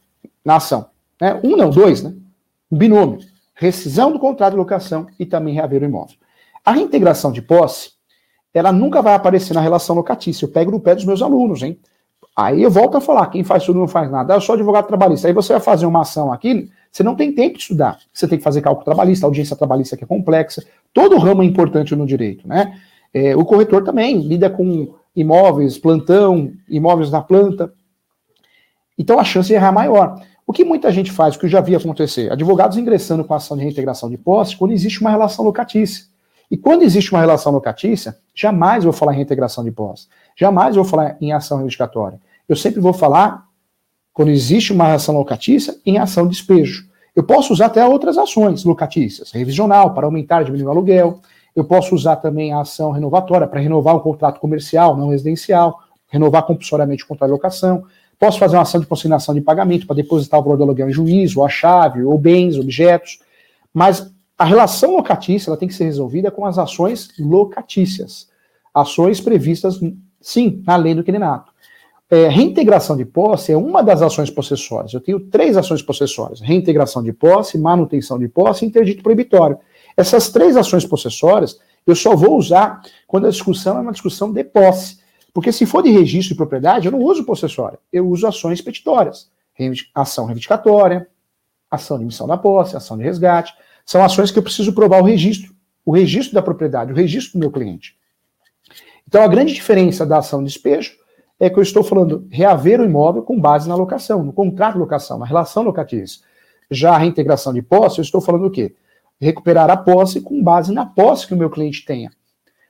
na 0.45 0.57
ação. 0.57 0.87
Né? 1.21 1.39
Um 1.45 1.57
não, 1.57 1.71
dois, 1.71 2.03
né? 2.03 2.15
Um 2.71 2.77
binômio. 2.77 3.19
Rescisão 3.55 4.13
do 4.13 4.19
contrato 4.19 4.53
de 4.53 4.59
locação 4.59 5.07
e 5.19 5.27
também 5.27 5.55
reaver 5.55 5.83
o 5.83 5.85
imóvel. 5.85 6.17
A 6.65 6.73
reintegração 6.73 7.33
de 7.33 7.43
posse, 7.43 7.93
ela 8.55 8.73
nunca 8.73 9.03
vai 9.03 9.15
aparecer 9.15 9.55
na 9.55 9.61
relação 9.61 9.97
locatícia. 9.97 10.45
Eu 10.45 10.51
pego 10.51 10.71
no 10.71 10.81
pé 10.81 10.95
dos 10.95 11.05
meus 11.05 11.23
alunos, 11.23 11.63
hein? 11.63 11.79
Aí 12.37 12.63
eu 12.63 12.71
volto 12.71 12.97
a 12.97 13.01
falar, 13.01 13.27
quem 13.27 13.43
faz 13.43 13.65
tudo 13.65 13.81
não 13.81 13.89
faz 13.89 14.11
nada. 14.11 14.35
Eu 14.35 14.41
sou 14.41 14.55
advogado 14.55 14.87
trabalhista. 14.87 15.27
Aí 15.27 15.35
você 15.35 15.53
vai 15.55 15.61
fazer 15.61 15.87
uma 15.87 16.03
ação 16.03 16.33
aqui, 16.33 16.71
você 16.91 17.03
não 17.03 17.15
tem 17.15 17.33
tempo 17.33 17.57
de 17.57 17.63
estudar. 17.63 17.99
Você 18.13 18.27
tem 18.27 18.39
que 18.39 18.45
fazer 18.45 18.61
cálculo 18.61 18.85
trabalhista, 18.85 19.27
audiência 19.27 19.57
trabalhista 19.57 19.97
que 19.97 20.05
é 20.05 20.07
complexa. 20.07 20.65
Todo 20.93 21.19
ramo 21.19 21.43
é 21.43 21.47
importante 21.47 21.95
no 21.95 22.07
direito, 22.07 22.47
né? 22.47 22.79
É, 23.13 23.37
o 23.37 23.45
corretor 23.45 23.85
também 23.85 24.21
lida 24.21 24.51
com 24.51 24.95
imóveis, 25.15 25.79
plantão, 25.79 26.53
imóveis 26.69 27.11
na 27.11 27.21
planta. 27.21 27.73
Então 28.99 29.19
a 29.19 29.25
chance 29.25 29.49
de 29.49 29.55
errar 29.55 29.69
é 29.69 29.73
maior. 29.73 30.23
O 30.47 30.53
que 30.53 30.65
muita 30.65 30.91
gente 30.91 31.13
faz, 31.13 31.37
o 31.37 31.39
que 31.39 31.47
eu 31.47 31.51
já 31.51 31.61
vi 31.61 31.75
acontecer, 31.75 32.33
advogados 32.33 32.79
ingressando 32.79 33.23
com 33.23 33.35
ação 33.35 33.57
de 33.57 33.63
reintegração 33.63 34.09
de 34.09 34.17
posse 34.17 34.57
quando 34.57 34.73
existe 34.73 35.01
uma 35.01 35.11
relação 35.11 35.45
locatícia. 35.45 36.07
E 36.51 36.57
quando 36.57 36.83
existe 36.83 37.13
uma 37.13 37.21
relação 37.21 37.53
locatícia, 37.53 38.17
jamais 38.35 38.85
vou 38.85 38.93
falar 38.93 39.13
em 39.13 39.17
reintegração 39.17 39.63
de 39.63 39.71
posse. 39.71 40.09
Jamais 40.35 40.75
vou 40.75 40.85
falar 40.85 41.17
em 41.21 41.33
ação 41.33 41.59
reivindicatória. 41.59 42.19
Eu 42.49 42.57
sempre 42.57 42.81
vou 42.81 42.95
falar, 42.95 43.47
quando 44.19 44.31
existe 44.31 44.73
uma 44.73 44.95
ação 44.95 45.15
locatícia, 45.17 45.77
em 45.87 45.97
ação 45.97 46.25
de 46.25 46.31
despejo. 46.31 46.89
Eu 47.15 47.23
posso 47.23 47.53
usar 47.53 47.67
até 47.67 47.87
outras 47.87 48.19
ações 48.19 48.65
locatícias, 48.65 49.31
revisional, 49.31 49.95
para 49.95 50.07
aumentar 50.07 50.43
e 50.43 50.47
diminuir 50.47 50.67
o 50.67 50.71
aluguel. 50.73 51.21
Eu 51.55 51.63
posso 51.63 51.95
usar 51.95 52.17
também 52.17 52.53
a 52.53 52.63
ação 52.63 52.91
renovatória 52.91 53.47
para 53.47 53.61
renovar 53.61 53.95
o 53.95 54.01
contrato 54.01 54.41
comercial, 54.41 54.97
não 54.97 55.11
residencial, 55.11 55.79
renovar 56.09 56.43
compulsoriamente 56.43 57.05
o 57.05 57.07
contrato 57.07 57.29
de 57.29 57.35
locação. 57.35 57.85
Posso 58.19 58.41
fazer 58.41 58.57
uma 58.57 58.63
ação 58.63 58.81
de 58.81 58.89
consignação 58.89 59.33
de 59.37 59.41
pagamento 59.41 59.87
para 59.87 59.95
depositar 59.95 60.41
o 60.41 60.43
valor 60.43 60.57
do 60.57 60.65
aluguel 60.65 60.91
em 60.91 60.93
juízo, 60.93 61.39
ou 61.39 61.47
a 61.47 61.49
chave, 61.49 62.03
ou 62.03 62.19
bens, 62.19 62.59
objetos. 62.59 63.21
Mas 63.73 64.13
a 64.37 64.45
relação 64.45 64.97
locatícia 64.97 65.49
ela 65.49 65.57
tem 65.57 65.69
que 65.69 65.75
ser 65.75 65.85
resolvida 65.85 66.29
com 66.29 66.45
as 66.45 66.59
ações 66.59 67.11
locatícias. 67.21 68.27
Ações 68.75 69.21
previstas, 69.21 69.79
sim, 70.21 70.61
na 70.67 70.75
lei 70.75 70.97
do 70.97 71.05
quininato. 71.05 71.48
É, 72.11 72.27
reintegração 72.29 72.97
de 72.97 73.05
posse 73.05 73.53
é 73.53 73.57
uma 73.57 73.83
das 73.83 74.01
ações 74.01 74.31
possessórias. 74.31 74.95
Eu 74.95 75.01
tenho 75.01 75.21
três 75.21 75.57
ações 75.57 75.83
possessórias: 75.83 76.41
reintegração 76.41 77.03
de 77.03 77.13
posse, 77.13 77.59
manutenção 77.59 78.19
de 78.19 78.29
posse 78.29 78.65
e 78.65 78.69
interdito 78.69 79.03
proibitório. 79.03 79.59
Essas 79.97 80.31
três 80.31 80.57
ações 80.57 80.87
possessórias 80.87 81.59
eu 81.87 81.97
só 81.97 82.15
vou 82.15 82.37
usar 82.37 82.83
quando 83.07 83.27
a 83.27 83.31
discussão 83.31 83.79
é 83.79 83.81
uma 83.81 83.93
discussão 83.93 84.31
de 84.31 84.45
posse. 84.45 84.99
Porque 85.33 85.51
se 85.51 85.65
for 85.65 85.83
de 85.83 85.91
registro 85.91 86.35
de 86.35 86.37
propriedade, 86.37 86.87
eu 86.87 86.93
não 86.93 87.01
uso 87.01 87.25
possessória, 87.25 87.79
eu 87.93 88.07
uso 88.09 88.27
ações 88.27 88.61
petitórias. 88.61 89.31
Ação 89.95 90.27
reivindicatória, 90.27 91.09
ação 91.71 91.97
de 91.97 92.05
emissão 92.05 92.27
da 92.27 92.37
posse, 92.37 92.77
ação 92.77 92.97
de 92.97 93.05
resgate. 93.05 93.55
São 93.87 94.05
ações 94.05 94.31
que 94.31 94.39
eu 94.39 94.43
preciso 94.43 94.75
provar 94.75 95.01
o 95.01 95.05
registro, 95.05 95.55
o 95.85 95.93
registro 95.93 96.35
da 96.35 96.43
propriedade, 96.43 96.93
o 96.93 96.95
registro 96.95 97.33
do 97.33 97.39
meu 97.39 97.51
cliente. 97.51 97.97
Então 99.07 99.23
a 99.23 99.27
grande 99.27 99.55
diferença 99.55 100.05
da 100.05 100.19
ação 100.19 100.41
de 100.41 100.53
despejo 100.53 100.95
é 101.41 101.49
que 101.49 101.59
eu 101.59 101.63
estou 101.63 101.85
falando 101.85 102.27
reaver 102.31 102.81
o 102.81 102.85
imóvel 102.85 103.23
com 103.23 103.41
base 103.41 103.69
na 103.69 103.75
locação, 103.75 104.23
no 104.23 104.33
contrato 104.33 104.75
de 104.75 104.81
locação, 104.81 105.19
na 105.19 105.27
relação 105.27 105.63
locatícia. 105.63 106.23
Já 106.71 106.95
a 106.95 106.99
reintegração 106.99 107.53
de 107.53 107.63
posse, 107.63 107.99
eu 107.99 108.03
estou 108.03 108.21
falando 108.21 108.47
o 108.47 108.51
quê? 108.51 108.75
Recuperar 109.21 109.71
a 109.71 109.77
posse 109.77 110.21
com 110.21 110.43
base 110.43 110.73
na 110.73 110.85
posse 110.85 111.27
que 111.27 111.35
o 111.35 111.37
meu 111.37 111.49
cliente 111.49 111.85
tenha. 111.85 112.11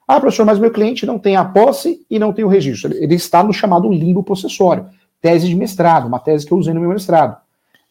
Ah, 0.07 0.21
professor, 0.21 0.47
mas 0.47 0.59
meu 0.59 0.71
cliente 0.71 1.05
não 1.05 1.19
tem 1.19 1.37
a 1.37 1.45
posse 1.45 2.07
e 2.09 2.19
não 2.19 2.33
tem 2.33 2.45
o 2.45 2.49
registro. 2.49 2.95
Ele 2.95 3.15
está 3.15 3.43
no 3.43 3.53
chamado 3.53 3.91
limbo 3.91 4.23
possessório, 4.23 4.87
tese 5.21 5.49
de 5.49 5.55
mestrado, 5.55 6.07
uma 6.07 6.19
tese 6.19 6.47
que 6.47 6.53
eu 6.53 6.59
usei 6.59 6.73
no 6.73 6.81
meu 6.81 6.91
mestrado. 6.91 7.37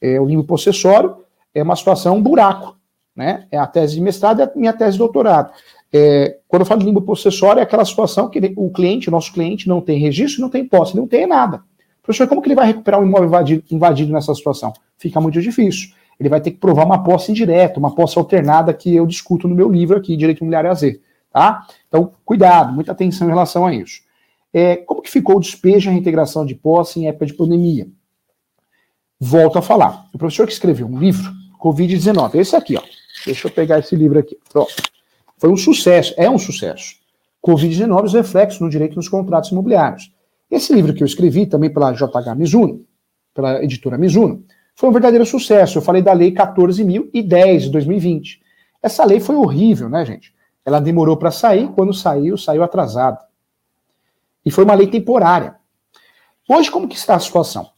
É, 0.01 0.19
o 0.19 0.25
limbo 0.25 0.43
possessório 0.43 1.17
é 1.53 1.61
uma 1.61 1.75
situação, 1.75 2.17
um 2.17 2.21
buraco. 2.21 2.75
Né? 3.15 3.47
É 3.51 3.57
a 3.57 3.65
tese 3.65 3.95
de 3.95 4.01
mestrado 4.01 4.39
e 4.39 4.43
a 4.43 4.51
minha 4.55 4.73
tese 4.73 4.93
de 4.93 4.99
doutorado. 4.99 5.51
É, 5.91 6.38
quando 6.47 6.62
eu 6.62 6.65
falo 6.65 6.80
de 6.80 6.86
limbo 6.86 7.02
possessório, 7.02 7.60
é 7.60 7.63
aquela 7.63 7.86
situação 7.86 8.30
que 8.30 8.39
o 8.56 8.69
cliente, 8.69 9.10
nosso 9.10 9.32
cliente, 9.32 9.67
não 9.67 9.82
tem 9.82 10.00
registro, 10.00 10.41
não 10.41 10.50
tem 10.50 10.65
posse, 10.65 10.95
não 10.95 11.08
tem 11.08 11.26
nada. 11.26 11.63
Professor, 12.04 12.28
como 12.28 12.41
que 12.41 12.47
ele 12.47 12.56
vai 12.56 12.67
recuperar 12.67 13.02
um 13.02 13.06
imóvel 13.06 13.28
invadido, 13.28 13.63
invadido 13.69 14.13
nessa 14.13 14.34
situação? 14.34 14.73
Fica 14.97 15.19
muito 15.19 15.41
difícil. 15.41 15.89
Ele 16.19 16.30
vai 16.30 16.41
ter 16.41 16.52
que 16.52 16.58
provar 16.58 16.86
uma 16.86 17.04
posse 17.04 17.32
indireta, 17.32 17.80
uma 17.80 17.93
posse 17.93 18.17
alternada 18.17 18.73
que 18.73 18.95
eu 18.95 19.06
discuto 19.06 19.47
no 19.47 19.56
meu 19.56 19.69
livro 19.69 19.97
aqui, 19.97 20.15
Direito 20.15 20.39
Imobiliário 20.39 20.71
AZ. 20.71 20.84
Tá? 21.32 21.67
Então, 21.88 22.13
cuidado, 22.26 22.73
muita 22.73 22.91
atenção 22.91 23.28
em 23.28 23.32
relação 23.32 23.65
a 23.65 23.73
isso. 23.73 24.02
É, 24.54 24.78
como 24.78 25.02
que 25.02 25.12
ficou 25.12 25.38
o 25.38 25.39
despejo 25.39 25.88
e 25.88 25.89
a 25.89 25.93
reintegração 25.93 26.45
de 26.45 26.56
posse 26.56 27.00
em 27.00 27.08
época 27.08 27.26
de 27.26 27.34
pandemia? 27.34 27.88
Volto 29.19 29.60
a 29.60 29.62
falar. 29.62 30.08
O 30.13 30.17
professor 30.17 30.47
que 30.47 30.54
escreveu 30.54 30.88
um 30.88 30.97
livro, 30.97 31.32
Covid-19, 31.62 32.36
esse 32.36 32.56
aqui, 32.56 32.78
ó. 32.78 32.82
Deixa 33.26 33.47
eu 33.47 33.52
pegar 33.52 33.80
esse 33.80 33.95
livro 33.95 34.17
aqui. 34.17 34.38
Pronto. 34.50 34.73
Foi 35.38 35.50
um 35.50 35.58
sucesso, 35.58 36.13
é 36.17 36.30
um 36.30 36.38
sucesso. 36.38 36.95
Covid-19, 37.45 38.06
os 38.06 38.13
reflexos 38.13 38.60
no 38.60 38.69
direito 38.69 38.95
nos 38.95 39.08
contratos 39.08 39.52
imobiliários. 39.52 40.12
Esse 40.50 40.73
livro 40.73 40.93
que 40.93 41.04
eu 41.04 41.08
escrevi, 41.08 41.45
também 41.45 41.71
pela 41.71 41.91
JH 41.91 42.36
Mizuno, 42.36 42.86
pela 43.34 43.63
editora 43.63 43.97
Mizuno, 43.97 44.43
foi 44.76 44.89
um 44.89 44.91
verdadeiro 44.91 45.26
sucesso. 45.26 45.78
Eu 45.78 45.82
falei 45.82 46.02
da 46.02 46.13
lei 46.13 46.32
14.010 46.32 47.60
de 47.60 47.69
2020. 47.69 48.41
Essa 48.82 49.06
lei 49.06 49.19
foi 49.19 49.36
horrível, 49.36 49.89
né, 49.89 50.06
gente? 50.06 50.34
Ela 50.65 50.80
demorou 50.80 51.17
para 51.17 51.32
sair, 51.32 51.67
quando 51.69 51.93
saiu, 51.93 52.38
saiu 52.38 52.63
atrasado. 52.63 53.19
E 54.45 54.52
foi 54.52 54.63
uma 54.63 54.73
lei 54.73 54.88
temporária. 54.88 55.56
Hoje, 56.50 56.71
como 56.71 56.88
que 56.88 56.95
está 56.95 57.15
a 57.15 57.19
situação? 57.19 57.69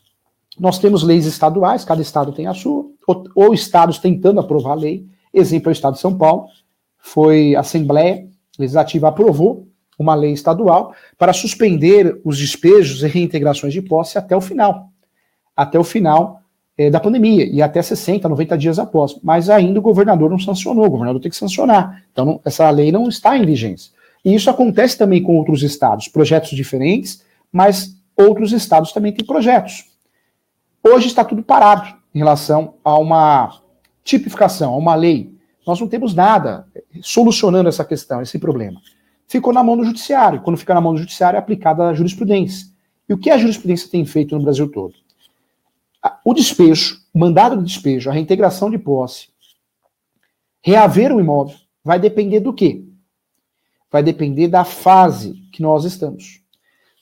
Nós 0.60 0.78
temos 0.78 1.04
leis 1.04 1.26
estaduais, 1.26 1.86
cada 1.86 2.02
estado 2.02 2.32
tem 2.32 2.48
a 2.48 2.54
sua, 2.54 2.86
ou, 3.08 3.24
ou 3.34 3.54
estados 3.54 3.98
tentando 3.98 4.40
aprovar 4.40 4.72
a 4.72 4.76
lei. 4.76 5.08
Exemplo 5.34 5.70
é 5.70 5.72
o 5.72 5.74
estado 5.74 5.94
de 5.94 6.00
São 6.00 6.18
Paulo, 6.18 6.48
foi 7.00 7.56
a 7.56 7.62
Assembleia 7.62 8.28
Legislativa 8.58 9.08
aprovou 9.08 9.68
uma 9.98 10.16
lei 10.16 10.32
estadual 10.32 10.94
para 11.18 11.34
suspender 11.34 12.20
os 12.24 12.38
despejos 12.38 13.04
e 13.04 13.08
reintegrações 13.08 13.74
de 13.74 13.82
posse 13.82 14.18
até 14.18 14.36
o 14.36 14.42
final. 14.42 14.90
Até 15.56 15.80
o 15.80 15.84
final 15.84 16.42
é, 16.78 16.90
da 16.90 17.00
pandemia, 17.00 17.46
e 17.46 17.62
até 17.62 17.82
60, 17.82 18.30
90 18.30 18.58
dias 18.58 18.80
após. 18.80 19.20
Mas 19.22 19.50
ainda 19.50 19.80
o 19.80 19.82
governador 19.82 20.30
não 20.30 20.40
sancionou, 20.40 20.86
o 20.86 20.90
governador 20.90 21.22
tem 21.22 21.30
que 21.30 21.36
sancionar. 21.36 22.04
Então, 22.12 22.26
não, 22.26 22.42
essa 22.46 22.70
lei 22.70 22.92
não 22.92 23.10
está 23.10 23.38
em 23.38 23.46
vigência. 23.46 23.92
E 24.24 24.34
isso 24.34 24.50
acontece 24.50 24.98
também 24.98 25.22
com 25.22 25.38
outros 25.38 25.64
estados, 25.64 26.08
projetos 26.08 26.52
diferentes, 26.52 27.24
mas 27.52 27.96
outros 28.16 28.54
estados 28.54 28.92
também 28.92 29.12
têm 29.14 29.26
projetos. 29.26 29.86
Hoje 30.84 31.08
está 31.08 31.24
tudo 31.24 31.44
parado 31.44 31.94
em 32.14 32.20
relação 32.20 32.76
a 32.84 32.98
uma 32.98 33.62
tipificação, 34.04 34.74
a 34.74 34.78
uma 34.78 34.96
lei 34.96 35.39
nós 35.66 35.80
não 35.80 35.88
temos 35.88 36.14
nada 36.14 36.68
solucionando 37.02 37.70
essa 37.70 37.86
questão, 37.86 38.22
esse 38.22 38.40
problema. 38.40 38.82
Ficou 39.28 39.54
na 39.54 39.64
mão 39.64 39.78
do 39.78 39.84
judiciário. 39.84 40.42
Quando 40.42 40.58
fica 40.58 40.74
na 40.74 40.82
mão 40.82 40.94
do 40.94 41.00
judiciário, 41.00 41.38
é 41.38 41.40
aplicada 41.40 41.88
a 41.88 41.94
jurisprudência. 41.94 42.68
E 43.08 43.14
o 43.14 43.18
que 43.18 43.30
a 43.30 43.38
jurisprudência 43.38 43.90
tem 43.90 44.06
feito 44.06 44.36
no 44.36 44.44
Brasil 44.44 44.70
todo? 44.72 44.96
O 46.24 46.34
despejo, 46.34 47.00
o 47.14 47.20
mandado 47.20 47.58
de 47.58 47.64
despejo, 47.64 48.10
a 48.10 48.14
reintegração 48.14 48.70
de 48.70 48.78
posse, 48.78 49.30
reaver 50.62 51.14
o 51.14 51.20
imóvel, 51.20 51.58
vai 51.84 52.00
depender 52.00 52.40
do 52.40 52.54
quê? 52.54 52.84
Vai 53.92 54.04
depender 54.04 54.48
da 54.48 54.64
fase 54.64 55.34
que 55.52 55.62
nós 55.62 55.86
estamos. 55.86 56.42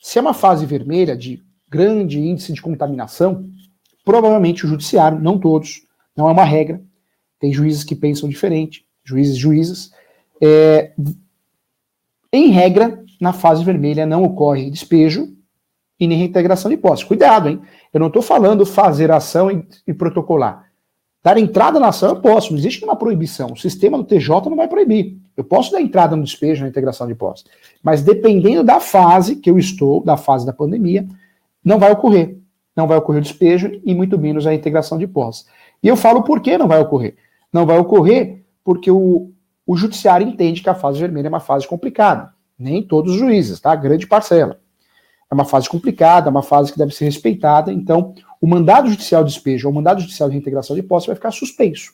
Se 0.02 0.18
é 0.18 0.22
uma 0.22 0.34
fase 0.34 0.66
vermelha 0.66 1.16
de 1.16 1.44
grande 1.70 2.20
índice 2.20 2.54
de 2.54 2.62
contaminação, 2.62 3.50
provavelmente 4.04 4.66
o 4.66 4.70
judiciário, 4.70 5.20
não 5.20 5.38
todos, 5.38 5.82
não 6.16 6.30
é 6.30 6.32
uma 6.32 6.46
regra, 6.46 6.82
tem 7.40 7.54
juízes 7.54 7.84
que 7.84 7.96
pensam 7.96 8.28
diferente, 8.28 8.86
juízes 9.04 9.38
juízes. 9.38 9.92
É, 10.42 10.92
em 12.32 12.50
regra, 12.50 13.04
na 13.20 13.34
fase 13.34 13.64
vermelha 13.64 14.06
não 14.06 14.24
ocorre 14.24 14.70
despejo 14.70 15.34
e 16.00 16.08
nem 16.08 16.18
reintegração 16.18 16.70
de 16.70 16.78
posse. 16.78 17.06
Cuidado, 17.06 17.50
hein? 17.50 17.62
Eu 17.94 18.00
não 18.00 18.08
estou 18.08 18.22
falando 18.22 18.66
fazer 18.66 19.12
ação 19.12 19.50
e, 19.50 19.66
e, 19.88 19.94
protocolar. 19.94 20.68
Dar 21.24 21.38
entrada 21.38 21.80
na 21.80 21.88
ação 21.88 22.10
eu 22.10 22.22
posso, 22.22 22.52
não 22.52 22.60
existe 22.60 22.84
uma 22.84 22.96
proibição. 22.96 23.52
O 23.54 23.58
sistema 23.58 23.98
do 23.98 24.04
TJ 24.04 24.50
não 24.50 24.56
vai 24.56 24.68
proibir. 24.68 25.18
Eu 25.36 25.44
posso 25.44 25.72
dar 25.72 25.82
entrada 25.82 26.16
no 26.16 26.24
despejo, 26.24 26.62
na 26.62 26.70
integração 26.70 27.08
de 27.08 27.16
posse. 27.16 27.44
Mas 27.82 28.02
dependendo 28.02 28.64
da 28.64 28.80
fase 28.80 29.36
que 29.36 29.50
eu 29.50 29.58
estou, 29.58 30.04
da 30.04 30.16
fase 30.16 30.46
da 30.46 30.54
pandemia, 30.54 31.08
não 31.64 31.80
vai 31.80 31.92
ocorrer. 31.92 32.38
Não 32.76 32.88
vai 32.88 32.98
ocorrer 32.98 33.20
o 33.20 33.24
despejo 33.24 33.82
e 33.84 33.96
muito 33.96 34.18
menos 34.20 34.46
a 34.46 34.54
integração 34.54 34.98
de 34.98 35.08
posse. 35.08 35.46
E 35.82 35.88
eu 35.88 35.98
falo 35.98 36.24
por 36.24 36.40
que 36.40 36.58
não 36.58 36.68
vai 36.68 36.80
ocorrer. 36.80 37.16
Não 37.58 37.66
vai 37.66 37.80
ocorrer 37.80 38.46
porque 38.64 38.92
o, 38.92 39.32
o 39.66 39.76
judiciário 39.76 40.28
entende 40.28 40.62
que 40.62 40.70
a 40.70 40.76
fase 40.76 41.00
vermelha 41.00 41.26
é 41.26 41.30
uma 41.30 41.40
fase 41.40 41.68
complicada. 41.68 42.32
Nem 42.58 42.84
todos 42.84 43.14
os 43.14 43.18
juízes, 43.18 43.60
tá? 43.60 43.76
Grande 43.76 44.06
parcela. 44.06 44.60
É 45.30 45.34
uma 45.34 45.44
fase 45.44 45.68
complicada, 45.68 46.28
é 46.28 46.30
uma 46.30 46.44
fase 46.44 46.72
que 46.72 46.78
deve 46.78 46.94
ser 46.94 47.06
respeitada. 47.06 47.74
Então, 47.74 48.14
o 48.40 48.46
mandado 48.46 48.92
judicial 48.92 49.24
de 49.24 49.34
despejo 49.34 49.68
ou 49.68 49.72
o 49.72 49.76
mandado 49.76 50.02
judicial 50.02 50.30
de 50.30 50.34
reintegração 50.34 50.76
de 50.76 50.84
posse 50.84 51.08
vai 51.08 51.16
ficar 51.16 51.32
suspenso. 51.32 51.94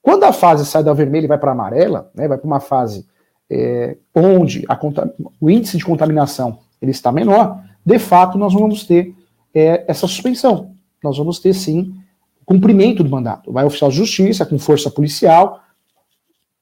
Quando 0.00 0.22
a 0.22 0.32
fase 0.32 0.64
sai 0.64 0.84
da 0.84 0.92
vermelha 0.92 1.24
e 1.24 1.28
vai 1.28 1.38
para 1.38 1.50
amarela, 1.50 2.12
né, 2.14 2.28
vai 2.28 2.38
para 2.38 2.46
uma 2.46 2.60
fase 2.60 3.08
é, 3.50 3.96
onde 4.14 4.64
a, 4.68 4.78
o 5.40 5.50
índice 5.50 5.76
de 5.76 5.84
contaminação 5.84 6.60
ele 6.80 6.92
está 6.92 7.10
menor, 7.10 7.60
de 7.84 7.98
fato 7.98 8.38
nós 8.38 8.54
vamos 8.54 8.86
ter 8.86 9.16
é, 9.52 9.84
essa 9.88 10.06
suspensão. 10.06 10.76
Nós 11.02 11.18
vamos 11.18 11.40
ter 11.40 11.54
sim 11.54 11.92
cumprimento 12.44 13.02
do 13.02 13.10
mandato. 13.10 13.52
Vai 13.52 13.64
oficial 13.64 13.90
de 13.90 13.96
justiça 13.96 14.44
com 14.44 14.58
força 14.58 14.90
policial, 14.90 15.62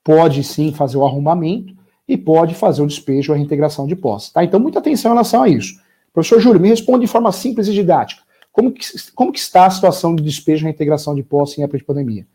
pode 0.03 0.43
sim 0.45 0.73
fazer 0.73 0.97
o 0.97 1.07
arrombamento 1.07 1.75
e 2.07 2.17
pode 2.17 2.55
fazer 2.55 2.83
o 2.83 2.87
despejo, 2.87 3.33
a 3.33 3.37
reintegração 3.37 3.87
de 3.87 3.97
posse. 3.97 4.33
Tá? 4.33 4.45
Então, 4.45 4.61
muita 4.61 4.79
atenção 4.79 5.11
em 5.11 5.15
relação 5.15 5.43
a 5.43 5.49
isso. 5.49 5.81
Professor 6.13 6.41
Júlio, 6.41 6.61
me 6.61 6.69
responde 6.69 7.07
de 7.07 7.11
forma 7.11 7.33
simples 7.33 7.69
e 7.69 7.73
didática. 7.73 8.23
Como 8.51 8.71
que, 8.71 8.85
como 9.15 9.33
que 9.33 9.39
está 9.39 9.67
a 9.67 9.71
situação 9.71 10.15
de 10.15 10.23
despejo 10.23 10.63
e 10.63 10.67
reintegração 10.67 11.15
de 11.15 11.23
posse 11.23 11.61
em 11.61 11.65
época 11.65 11.79
de 11.79 11.85
pandemia? 11.85 12.27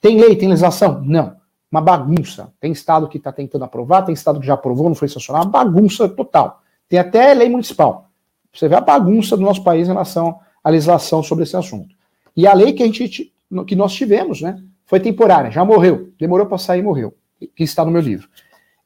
Tem 0.00 0.20
lei, 0.20 0.36
tem 0.36 0.48
legislação? 0.48 1.02
Não. 1.02 1.36
Uma 1.70 1.80
bagunça. 1.80 2.52
Tem 2.60 2.70
estado 2.70 3.08
que 3.08 3.18
está 3.18 3.32
tentando 3.32 3.64
aprovar, 3.64 4.02
tem 4.02 4.14
estado 4.14 4.38
que 4.38 4.46
já 4.46 4.54
aprovou, 4.54 4.88
não 4.88 4.94
foi 4.94 5.08
sancionado. 5.08 5.46
Uma 5.46 5.64
bagunça 5.64 6.08
total. 6.08 6.62
Tem 6.88 6.98
até 6.98 7.34
lei 7.34 7.48
municipal. 7.48 8.08
Você 8.52 8.68
vê 8.68 8.76
a 8.76 8.80
bagunça 8.80 9.36
do 9.36 9.42
nosso 9.42 9.64
país 9.64 9.88
em 9.88 9.90
relação 9.90 10.38
à 10.62 10.70
legislação 10.70 11.22
sobre 11.22 11.42
esse 11.42 11.56
assunto. 11.56 11.95
E 12.36 12.46
a 12.46 12.52
lei 12.52 12.72
que, 12.72 12.82
a 12.82 12.86
gente, 12.86 13.32
que 13.66 13.74
nós 13.74 13.94
tivemos, 13.94 14.42
né, 14.42 14.62
foi 14.84 15.00
temporária, 15.00 15.50
já 15.50 15.64
morreu, 15.64 16.12
demorou 16.18 16.46
para 16.46 16.58
sair 16.58 16.82
morreu, 16.82 17.14
que 17.54 17.64
está 17.64 17.84
no 17.84 17.90
meu 17.90 18.00
livro. 18.00 18.28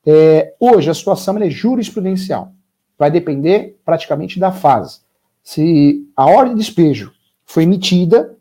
É, 0.06 0.54
hoje 0.58 0.88
a 0.88 0.94
situação 0.94 1.36
é 1.38 1.50
jurisprudencial, 1.50 2.52
vai 2.98 3.10
depender 3.10 3.78
praticamente 3.84 4.38
da 4.38 4.52
fase. 4.52 5.00
Se 5.42 6.06
a 6.16 6.26
ordem 6.26 6.54
de 6.54 6.60
despejo 6.60 7.12
foi 7.44 7.64
emitida, 7.64 8.36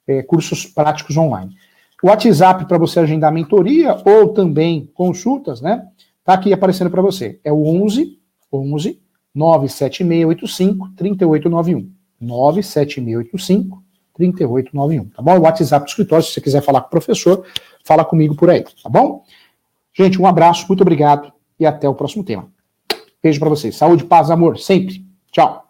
É, 0.06 0.22
cursos 0.22 0.66
práticos 0.66 1.16
online. 1.16 1.54
O 2.02 2.08
WhatsApp 2.08 2.64
para 2.66 2.78
você 2.78 3.00
agendar 3.00 3.32
mentoria 3.32 3.96
ou 4.04 4.28
também 4.28 4.90
consultas, 4.94 5.60
né? 5.60 5.86
Tá 6.24 6.34
aqui 6.34 6.52
aparecendo 6.52 6.90
para 6.90 7.02
você. 7.02 7.38
É 7.44 7.52
o 7.52 7.66
11 7.66 8.18
11 8.52 9.00
97685 9.34 10.90
3891. 10.96 11.90
97685 12.20 13.82
3891, 14.16 15.08
tá 15.10 15.22
bom? 15.22 15.38
O 15.38 15.42
WhatsApp 15.42 15.84
do 15.84 15.88
escritório, 15.88 16.24
se 16.24 16.32
você 16.32 16.40
quiser 16.40 16.62
falar 16.62 16.82
com 16.82 16.88
o 16.88 16.90
professor, 16.90 17.44
fala 17.84 18.04
comigo 18.04 18.34
por 18.34 18.50
aí, 18.50 18.62
tá 18.62 18.88
bom? 18.88 19.24
Gente, 19.94 20.20
um 20.20 20.26
abraço, 20.26 20.66
muito 20.68 20.82
obrigado 20.82 21.32
e 21.60 21.66
até 21.66 21.88
o 21.88 21.94
próximo 21.94 22.24
tema. 22.24 22.48
Beijo 23.22 23.38
para 23.38 23.50
vocês. 23.50 23.76
Saúde, 23.76 24.04
paz, 24.04 24.30
amor, 24.30 24.58
sempre. 24.58 25.04
Tchau. 25.30 25.69